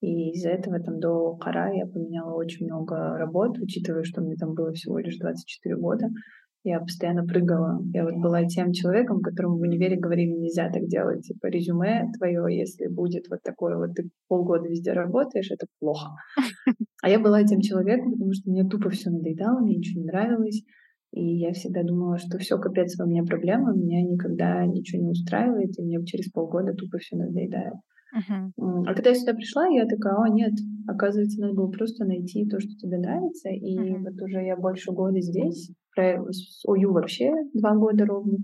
[0.00, 4.54] И из-за этого там до Кара я поменяла очень много работ, учитывая, что мне там
[4.54, 6.08] было всего лишь 24 года
[6.70, 7.80] я постоянно прыгала.
[7.92, 11.22] Я вот была тем человеком, которому в универе говорили, нельзя так делать.
[11.22, 16.10] Типа, резюме твое, если будет вот такое, вот ты полгода везде работаешь, это плохо.
[17.02, 20.64] А я была тем человеком, потому что мне тупо все надоедало, мне ничего не нравилось.
[21.12, 25.78] И я всегда думала, что все капец, у меня проблема, меня никогда ничего не устраивает,
[25.78, 27.74] и мне через полгода тупо все надоедает.
[28.16, 28.82] Uh-huh.
[28.86, 30.52] А когда я сюда пришла, я такая, о, нет,
[30.86, 33.50] оказывается, надо было просто найти то, что тебе нравится.
[33.50, 33.98] И uh-huh.
[34.00, 38.38] вот уже я больше года здесь, с ОЮ вообще два года ровно.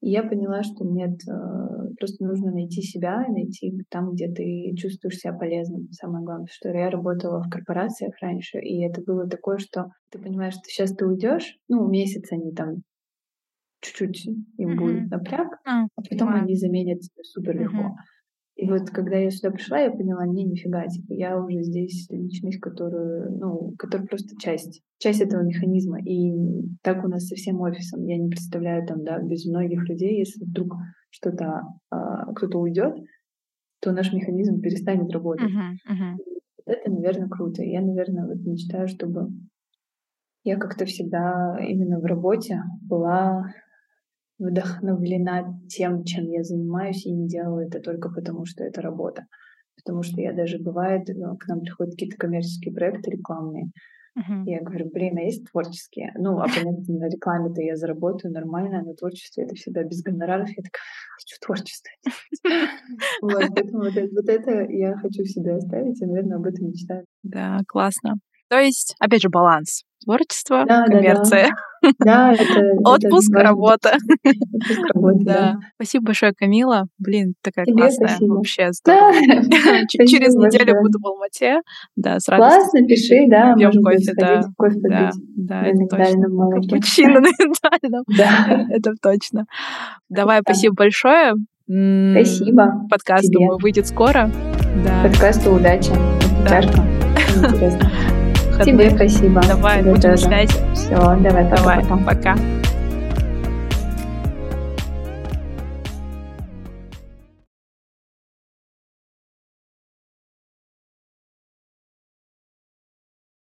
[0.00, 5.16] И я поняла, что нет, э, просто нужно найти себя, найти там, где ты чувствуешь
[5.16, 5.88] себя полезным.
[5.92, 10.52] Самое главное, что я работала в корпорациях раньше, и это было такое, что ты понимаешь,
[10.54, 12.82] что сейчас ты уйдешь, ну, месяц они там
[13.80, 14.76] чуть-чуть им mm-hmm.
[14.76, 15.86] будет напряг, mm-hmm.
[15.96, 16.42] а потом mm-hmm.
[16.42, 17.76] они заменят тебя супер легко.
[17.76, 18.13] Mm-hmm.
[18.56, 22.60] И вот когда я сюда пришла, я поняла, не, нифига, типа, я уже здесь личность,
[22.60, 25.98] которую, ну, которая просто часть, часть этого механизма.
[26.00, 26.32] И
[26.82, 28.04] так у нас со всем офисом.
[28.04, 30.74] Я не представляю там, да, без многих людей, если вдруг
[31.10, 32.94] что-то, а, кто-то уйдет,
[33.80, 35.50] то наш механизм перестанет работать.
[35.50, 36.16] Uh-huh, uh-huh.
[36.66, 37.62] Это, наверное, круто.
[37.62, 39.30] Я, наверное, вот мечтаю, чтобы
[40.44, 43.52] я как-то всегда именно в работе была
[44.38, 49.26] вдохновлена тем, чем я занимаюсь, и не делаю это только потому, что это работа.
[49.76, 53.70] Потому что я даже бывает, ну, к нам приходят какие-то коммерческие проекты рекламные.
[54.16, 54.44] Uh-huh.
[54.46, 56.12] Я говорю, блин, а есть творческие?
[56.16, 60.48] Ну, а понятно, на рекламе-то я заработаю нормально, а на творчестве это всегда без гонораров.
[60.48, 60.82] Я такая,
[61.18, 61.90] хочу творчество
[63.22, 67.04] Вот, поэтому вот это я хочу себе оставить, и, наверное, об этом мечтаю.
[67.24, 68.14] Да, классно.
[68.48, 69.82] То есть, опять же, баланс.
[70.04, 71.48] Творчество, коммерция.
[71.98, 72.34] Да, да.
[72.34, 72.60] это...
[72.84, 73.92] Отпуск, это работа.
[74.24, 75.34] Отпуск, работа, да.
[75.34, 75.58] да.
[75.76, 76.84] Спасибо большое, Камила.
[76.98, 78.34] Блин, такая Тебе классная спасибо.
[78.34, 78.70] вообще.
[78.84, 79.12] Да.
[79.88, 81.60] Через неделю буду в Алмате.
[81.96, 82.60] Да, с радостью.
[82.60, 83.54] Классно, пиши, да.
[83.54, 84.42] Пьем кофе, да.
[84.56, 86.28] Кофе да, да, это точно.
[86.60, 88.04] Капучино на миндальном.
[88.16, 88.66] Да.
[88.70, 89.46] Это точно.
[90.08, 91.34] Давай, спасибо большое.
[91.66, 92.86] Спасибо.
[92.90, 94.30] Подкаст, думаю, выйдет скоро.
[94.84, 95.08] Да.
[95.08, 95.92] Подкасту удачи.
[96.48, 96.82] Тяжко.
[97.36, 97.90] Интересно.
[98.62, 99.40] Тебе спасибо.
[99.46, 100.24] Давай, Тебе будем тоже.
[100.24, 100.54] связи.
[100.74, 101.96] Все, давай, давай, пока.
[102.04, 102.36] пока.